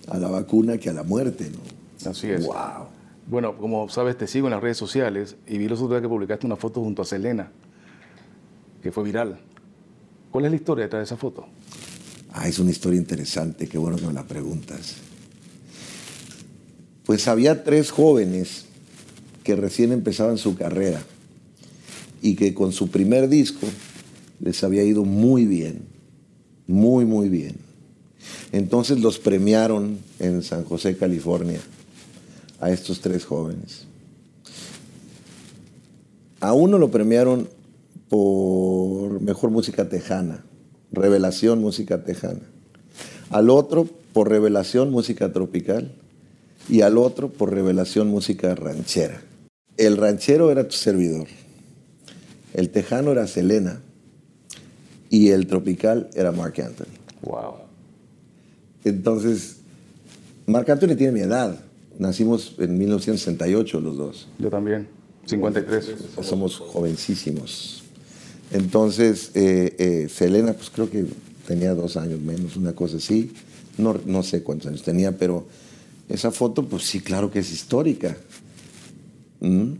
a 0.07 0.17
la 0.17 0.29
vacuna 0.29 0.77
que 0.77 0.89
a 0.89 0.93
la 0.93 1.03
muerte, 1.03 1.49
¿no? 1.51 2.09
Así 2.09 2.27
es. 2.27 2.45
Wow. 2.45 2.87
Bueno, 3.27 3.57
como 3.57 3.87
sabes, 3.89 4.17
te 4.17 4.25
sigo 4.27 4.47
en 4.47 4.51
las 4.51 4.61
redes 4.61 4.77
sociales 4.77 5.35
y 5.47 5.57
vi 5.57 5.67
los 5.67 5.79
otros 5.79 5.91
días 5.91 6.01
que 6.01 6.07
publicaste 6.09 6.45
una 6.45 6.55
foto 6.55 6.81
junto 6.81 7.01
a 7.01 7.05
Selena, 7.05 7.51
que 8.81 8.91
fue 8.91 9.03
viral. 9.03 9.37
¿Cuál 10.31 10.45
es 10.45 10.51
la 10.51 10.57
historia 10.57 10.85
detrás 10.85 11.01
de 11.01 11.03
esa 11.05 11.17
foto? 11.17 11.45
Ah, 12.31 12.47
es 12.47 12.57
una 12.59 12.71
historia 12.71 12.97
interesante, 12.97 13.67
qué 13.67 13.77
bueno 13.77 13.97
que 13.97 14.07
me 14.07 14.13
la 14.13 14.25
preguntas. 14.25 14.95
Pues 17.05 17.27
había 17.27 17.63
tres 17.63 17.91
jóvenes 17.91 18.65
que 19.43 19.55
recién 19.55 19.91
empezaban 19.91 20.37
su 20.37 20.55
carrera 20.55 21.03
y 22.21 22.35
que 22.35 22.53
con 22.53 22.71
su 22.71 22.89
primer 22.89 23.27
disco 23.27 23.67
les 24.39 24.63
había 24.63 24.83
ido 24.83 25.03
muy 25.03 25.45
bien, 25.45 25.83
muy, 26.67 27.05
muy 27.05 27.27
bien. 27.27 27.57
Entonces 28.53 28.99
los 28.99 29.19
premiaron 29.19 29.99
en 30.19 30.43
San 30.43 30.63
José, 30.63 30.95
California, 30.95 31.59
a 32.59 32.71
estos 32.71 33.01
tres 33.01 33.25
jóvenes. 33.25 33.85
A 36.39 36.53
uno 36.53 36.77
lo 36.77 36.91
premiaron 36.91 37.49
por 38.11 39.21
Mejor 39.21 39.51
Música 39.51 39.87
Tejana, 39.87 40.43
Revelación 40.91 41.61
Música 41.61 42.03
Tejana. 42.03 42.41
Al 43.29 43.49
otro 43.49 43.87
por 44.11 44.27
Revelación 44.27 44.91
Música 44.91 45.31
Tropical 45.31 45.93
y 46.67 46.81
al 46.81 46.97
otro 46.97 47.29
por 47.29 47.53
Revelación 47.53 48.09
Música 48.09 48.53
Ranchera. 48.53 49.21
El 49.77 49.95
ranchero 49.95 50.51
era 50.51 50.67
tu 50.67 50.75
servidor, 50.75 51.29
el 52.53 52.69
tejano 52.69 53.13
era 53.13 53.27
Selena 53.27 53.81
y 55.09 55.29
el 55.29 55.47
tropical 55.47 56.09
era 56.13 56.33
Mark 56.33 56.55
Anthony. 56.61 56.91
Wow. 57.21 57.53
Entonces, 58.83 59.61
Marc 60.47 60.69
Anthony 60.69 60.97
tiene 60.97 61.13
mi 61.13 61.21
edad. 61.21 61.57
Nacimos 61.97 62.55
en 62.57 62.77
1968 62.77 63.79
los 63.79 63.95
dos. 63.95 64.27
Yo 64.37 64.49
también. 64.49 64.89
53. 65.27 65.95
Somos 66.21 66.57
jovencísimos. 66.57 67.80
Entonces, 68.51 69.31
eh, 69.33 69.75
eh, 69.79 70.09
Selena, 70.09 70.53
pues 70.53 70.69
creo 70.69 70.89
que 70.89 71.05
tenía 71.47 71.73
dos 71.73 71.97
años 71.97 72.19
menos, 72.19 72.57
una 72.57 72.73
cosa 72.73 72.97
así. 72.97 73.31
No, 73.77 73.99
no 74.05 74.23
sé 74.23 74.43
cuántos 74.43 74.67
años 74.67 74.83
tenía, 74.83 75.17
pero 75.17 75.47
esa 76.09 76.31
foto, 76.31 76.67
pues 76.67 76.83
sí, 76.83 76.99
claro 76.99 77.31
que 77.31 77.39
es 77.39 77.51
histórica. 77.51 78.17
¿Mm? 79.39 79.71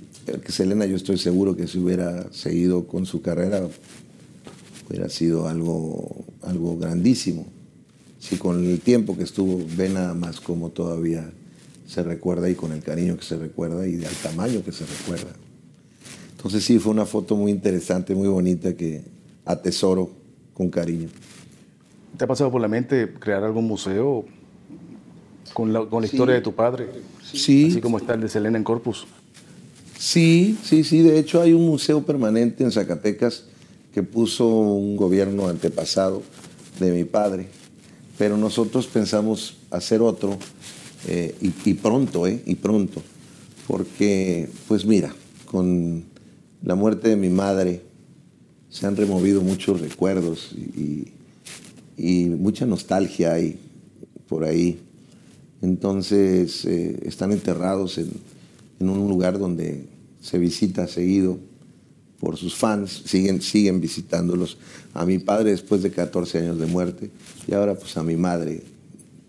Que 0.43 0.51
Selena, 0.51 0.86
yo 0.86 0.95
estoy 0.95 1.17
seguro 1.17 1.55
que 1.55 1.67
si 1.67 1.79
hubiera 1.79 2.31
seguido 2.31 2.88
con 2.88 3.05
su 3.05 3.21
carrera, 3.21 3.67
hubiera 4.88 5.10
sido 5.10 5.47
algo, 5.47 6.25
algo 6.41 6.77
grandísimo. 6.77 7.45
Si 8.19 8.38
con 8.38 8.63
el 8.63 8.79
tiempo 8.79 9.17
que 9.17 9.23
estuvo, 9.23 9.65
ve 9.75 9.89
nada 9.89 10.13
más 10.13 10.39
como 10.39 10.69
todavía 10.69 11.29
se 11.88 12.03
recuerda 12.03 12.49
y 12.49 12.55
con 12.55 12.71
el 12.71 12.81
cariño 12.81 13.17
que 13.17 13.25
se 13.25 13.36
recuerda 13.36 13.86
y 13.86 13.93
del 13.93 14.13
tamaño 14.23 14.63
que 14.63 14.71
se 14.71 14.86
recuerda. 14.86 15.34
Entonces 16.41 16.65
sí, 16.65 16.80
fue 16.80 16.91
una 16.91 17.06
foto 17.06 17.36
muy 17.36 17.51
interesante, 17.51 18.15
muy 18.15 18.27
bonita 18.27 18.75
que 18.75 19.04
atesoro 19.45 20.10
con 20.56 20.71
cariño. 20.71 21.08
¿Te 22.17 22.23
ha 22.23 22.27
pasado 22.27 22.49
por 22.49 22.60
la 22.60 22.67
mente 22.67 23.13
crear 23.13 23.43
algún 23.43 23.67
museo 23.67 24.25
con 25.54 25.71
la, 25.71 25.86
con 25.86 26.01
la 26.01 26.08
historia 26.08 26.34
de 26.34 26.41
tu 26.41 26.56
padre? 26.56 26.88
Sí, 27.32 27.67
Así 27.69 27.80
como 27.80 27.99
está 27.99 28.15
el 28.15 28.21
de 28.21 28.27
Selena 28.27 28.58
en 28.58 28.63
Corpus. 28.63 29.06
Sí, 29.99 30.58
sí, 30.63 30.84
sí. 30.84 31.04
De 31.04 31.19
hecho, 31.19 31.39
hay 31.43 31.54
un 31.54 31.63
museo 31.63 32.01
permanente 32.01 32.63
en 32.63 32.71
Zacatecas 32.71 33.43
que 33.93 34.01
puso 34.01 34.47
un 34.47 34.97
gobierno 34.97 35.47
antepasado 35.47 36.23
de 36.80 36.91
mi 36.91 37.04
padre. 37.04 37.49
Pero 38.17 38.36
nosotros 38.36 38.88
pensamos 38.88 39.58
hacer 39.69 40.01
otro 40.01 40.39
eh, 41.08 41.36
y, 41.39 41.54
y 41.69 41.75
pronto, 41.75 42.25
¿eh? 42.25 42.41
Y 42.47 42.56
pronto. 42.56 42.99
Porque, 43.67 44.49
pues 44.67 44.88
mira, 44.88 45.13
con 45.45 46.10
la 46.63 46.76
muerte 46.76 47.10
de 47.10 47.15
mi 47.15 47.30
madre 47.30 47.82
se 48.69 48.88
han 48.88 48.95
removido 48.95 49.41
muchos 49.41 49.82
recuerdos 49.82 50.52
y, 50.54 51.12
mucha 51.97 52.65
nostalgia 52.65 53.34
hay 53.34 53.60
por 54.28 54.43
ahí. 54.43 54.80
Entonces, 55.62 56.65
eh, 56.65 57.00
están 57.04 57.32
enterrados 57.32 58.00
en, 58.00 58.10
en 58.80 58.89
un 58.89 59.08
lugar 59.08 59.38
donde 59.38 59.86
se 60.19 60.39
visita 60.39 60.88
seguido 60.88 61.38
por 62.19 62.38
sus 62.38 62.56
fans, 62.56 63.04
siguen, 63.06 63.41
siguen 63.41 63.82
visitándolos. 63.82 64.58
A 64.93 65.06
mi 65.06 65.19
padre 65.19 65.52
después 65.52 65.84
de 65.84 65.91
14 65.91 66.39
años 66.39 66.60
de 66.60 66.65
muerte 66.65 67.12
y 67.47 67.54
ahora 67.54 67.76
pues 67.76 67.97
a 67.97 68.04
mi 68.04 68.15
madre 68.15 68.63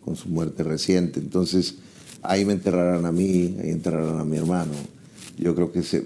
con 0.05 0.17
su 0.17 0.29
muerte 0.29 0.63
reciente. 0.63 1.21
Entonces 1.21 1.77
ahí 2.23 2.45
me 2.45 2.53
enterrarán 2.53 3.07
a 3.07 3.13
mí, 3.13 3.57
ahí 3.63 3.71
enterrarán 3.71 4.19
a 4.19 4.25
mi 4.25 4.37
hermano. 4.37 4.73
Yo 5.39 5.55
creo 5.55 5.73
que 5.73 5.83
se, 5.83 6.03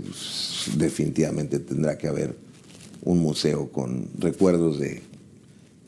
definitivamente 0.77 1.59
tendrá 1.59 1.99
que 1.99 2.09
haber 2.09 2.37
un 3.03 3.21
museo 3.21 3.71
con 3.71 4.09
recuerdos 4.19 4.79
de, 4.79 5.03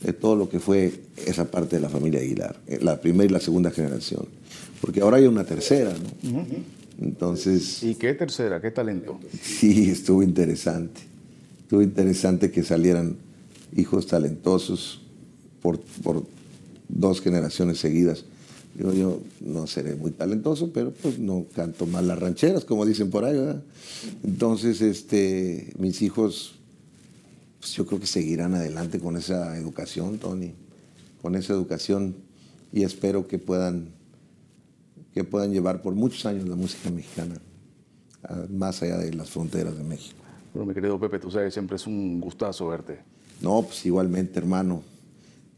de 0.01 0.13
todo 0.13 0.37
lo 0.37 0.49
que 0.49 0.61
fue 0.61 0.93
esa 1.27 1.51
parte 1.51 1.77
de 1.77 1.83
la 1.83 1.89
familia 1.89 2.21
Aguilar, 2.21 2.57
eh, 2.67 2.79
la 2.81 3.01
primera 3.01 3.25
y 3.25 3.33
la 3.33 3.41
segunda 3.41 3.71
generación. 3.71 4.27
Porque 4.81 5.01
ahora 5.01 5.17
hay 5.17 5.27
una 5.27 5.45
tercera, 5.45 5.93
¿no? 6.23 6.47
Entonces, 7.01 7.83
¿Y 7.83 7.95
qué 7.95 8.15
tercera? 8.15 8.61
¿Qué 8.61 8.71
talento? 8.71 9.21
sí, 9.43 9.91
estuvo 9.91 10.23
interesante. 10.23 11.01
Estuvo 11.63 11.83
interesante 11.83 12.51
que 12.51 12.63
salieran 12.63 13.17
hijos 13.77 14.07
talentosos 14.07 15.03
por, 15.63 15.81
por 16.03 16.25
dos 16.89 17.21
generaciones 17.21 17.79
seguidas. 17.79 18.25
Digo, 18.79 18.93
yo 18.93 19.21
no 19.41 19.67
seré 19.67 19.97
muy 19.97 20.13
talentoso, 20.13 20.71
pero 20.73 20.93
pues 20.93 21.19
no 21.19 21.47
canto 21.53 21.85
mal 21.85 22.07
las 22.07 22.17
rancheras, 22.17 22.65
como 22.65 22.87
dicen 22.87 23.11
por 23.11 23.25
ahí, 23.25 23.37
¿verdad? 23.37 23.61
Entonces, 24.23 24.81
este, 24.81 25.73
mis 25.81 26.01
hijos, 26.01 26.55
pues 27.59 27.73
yo 27.73 27.87
creo 27.87 27.99
que 27.99 28.07
seguirán 28.07 28.55
adelante 28.55 29.01
con 29.01 29.17
esa 29.17 29.59
educación, 29.59 30.19
Tony, 30.19 30.53
con 31.21 31.35
esa 31.35 31.55
educación 31.55 32.15
y 32.73 32.85
espero 32.85 33.27
que 33.27 33.41
puedan, 33.41 33.89
que 35.13 35.25
puedan 35.25 35.53
llevar 35.53 35.83
por 35.83 35.97
muchos 35.97 36.25
años 36.25 36.49
la 36.49 36.55
música 36.55 36.89
mexicana, 36.89 37.35
más 38.49 38.81
allá 38.85 38.99
de 38.99 39.13
las 39.13 39.29
fronteras 39.29 39.77
de 39.77 39.83
México. 39.83 40.21
Bueno, 40.55 40.69
mi 40.69 40.75
querido 40.75 41.01
Pepe, 41.01 41.19
tú 41.19 41.33
sabes, 41.33 41.53
siempre 41.53 41.75
es 41.75 41.87
un 41.89 42.21
gustazo 42.21 42.69
verte. 42.69 43.01
No, 43.41 43.61
pues 43.63 43.85
igualmente, 43.87 44.39
hermano. 44.39 44.85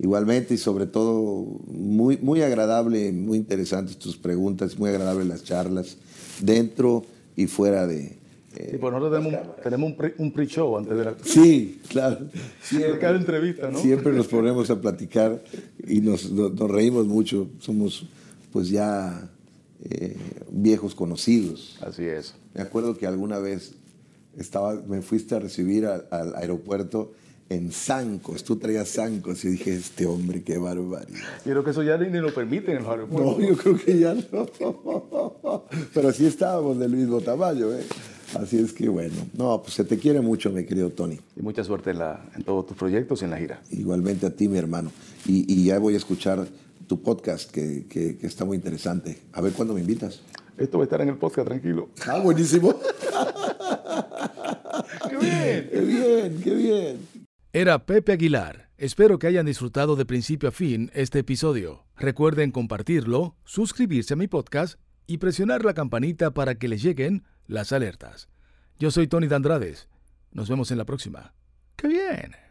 Igualmente 0.02 0.54
y 0.54 0.56
sobre 0.56 0.86
todo 0.86 1.44
muy, 1.68 2.16
muy 2.18 2.40
agradable, 2.42 3.12
muy 3.12 3.36
interesantes 3.38 3.98
tus 3.98 4.16
preguntas, 4.16 4.78
muy 4.78 4.88
agradables 4.90 5.26
las 5.26 5.44
charlas, 5.44 5.98
dentro 6.40 7.04
y 7.36 7.46
fuera 7.46 7.86
de... 7.86 8.16
eh, 8.56 8.72
Y 8.74 8.78
pues 8.78 8.92
nosotros 8.94 9.20
tenemos, 9.22 9.46
un- 9.46 9.62
tenemos 9.62 9.90
un 9.90 9.96
pre- 9.98 10.14
un 10.16 10.32
pre-show 10.32 10.76
antes 10.78 10.96
de 10.96 11.04
la 11.04 11.14
sí, 11.22 11.80
claro. 11.88 12.18
de 12.70 12.98
cada 12.98 13.16
entrevista, 13.18 13.70
¿no? 13.70 13.78
Siempre 13.78 14.12
nos 14.14 14.26
ponemos 14.26 14.70
a 14.70 14.80
platicar 14.80 15.42
y 15.86 16.00
nos, 16.00 16.30
nos- 16.32 16.54
nos 16.54 16.70
reímos 16.70 17.06
mucho. 17.06 17.48
Somos 17.58 18.06
pues 18.52 18.70
ya 18.70 19.30
eh, 19.84 20.16
viejos 20.50 20.94
conocidos. 20.94 21.76
Así 21.82 22.04
es. 22.04 22.34
Me 22.54 22.62
acuerdo 22.62 22.96
que 22.96 23.06
alguna 23.06 23.38
vez 23.38 23.74
estaba, 24.38 24.74
me 24.74 25.02
fuiste 25.02 25.34
a 25.34 25.40
recibir 25.40 25.84
al, 25.86 26.06
al 26.10 26.34
aeropuerto 26.36 27.12
en 27.50 27.72
zancos. 27.72 28.44
Tú 28.44 28.56
traías 28.56 28.88
zancos 28.88 29.44
y 29.44 29.48
dije, 29.50 29.74
este 29.74 30.06
hombre, 30.06 30.42
qué 30.42 30.56
barbaridad. 30.56 31.18
Quiero 31.44 31.62
que 31.64 31.70
eso 31.72 31.82
ya 31.82 31.98
ni, 31.98 32.08
lo 32.18 32.32
permiten 32.32 32.76
en 32.78 32.82
los 32.84 32.90
aeropuertos. 32.92 33.38
No, 33.38 33.46
yo 33.48 33.56
creo 33.56 33.76
que 33.76 33.98
ya 33.98 34.14
no. 34.14 34.46
Pero 35.92 36.08
así 36.08 36.24
estábamos 36.26 36.78
del 36.78 36.92
mismo 36.92 37.20
tamaño, 37.20 37.72
¿eh? 37.72 37.84
Así 38.38 38.58
es 38.58 38.72
que 38.72 38.88
bueno. 38.88 39.14
No, 39.36 39.60
pues 39.62 39.74
se 39.74 39.82
te 39.84 39.98
quiere 39.98 40.20
mucho, 40.20 40.50
mi 40.50 40.64
querido 40.64 40.90
Tony. 40.90 41.18
Y 41.36 41.42
mucha 41.42 41.64
suerte 41.64 41.90
en, 41.90 41.98
la, 41.98 42.24
en 42.36 42.44
todos 42.44 42.68
tus 42.68 42.76
proyectos 42.76 43.20
y 43.22 43.24
en 43.24 43.30
la 43.32 43.38
gira. 43.38 43.60
Igualmente 43.72 44.26
a 44.26 44.30
ti, 44.30 44.46
mi 44.48 44.56
hermano. 44.56 44.92
Y, 45.26 45.52
y 45.52 45.64
ya 45.64 45.80
voy 45.80 45.94
a 45.94 45.96
escuchar 45.96 46.46
tu 46.86 47.02
podcast, 47.02 47.50
que, 47.50 47.86
que- 47.88 48.16
que 48.16 48.26
está 48.28 48.44
muy 48.44 48.56
interesante. 48.56 49.18
A 49.32 49.40
ver 49.40 49.52
cuándo 49.52 49.74
me 49.74 49.80
invitas. 49.80 50.22
Esto 50.56 50.78
va 50.78 50.84
a 50.84 50.86
estar 50.86 51.00
en 51.00 51.08
el 51.08 51.16
podcast, 51.16 51.48
tranquilo. 51.48 51.88
Ah, 52.06 52.20
buenísimo. 52.20 52.72
bien! 55.20 55.68
¡Qué 55.72 55.80
bien, 55.80 56.40
qué 56.44 56.54
bien! 56.54 57.19
Era 57.52 57.84
Pepe 57.84 58.12
Aguilar. 58.12 58.70
Espero 58.78 59.18
que 59.18 59.26
hayan 59.26 59.46
disfrutado 59.46 59.96
de 59.96 60.06
principio 60.06 60.48
a 60.48 60.52
fin 60.52 60.88
este 60.94 61.18
episodio. 61.18 61.84
Recuerden 61.96 62.52
compartirlo, 62.52 63.34
suscribirse 63.44 64.14
a 64.14 64.16
mi 64.16 64.28
podcast 64.28 64.78
y 65.08 65.18
presionar 65.18 65.64
la 65.64 65.74
campanita 65.74 66.30
para 66.30 66.54
que 66.54 66.68
les 66.68 66.80
lleguen 66.80 67.24
las 67.48 67.72
alertas. 67.72 68.28
Yo 68.78 68.92
soy 68.92 69.08
Tony 69.08 69.26
Dandrades. 69.26 69.88
Nos 70.30 70.48
vemos 70.48 70.70
en 70.70 70.78
la 70.78 70.84
próxima. 70.84 71.34
¡Qué 71.74 71.88
bien! 71.88 72.49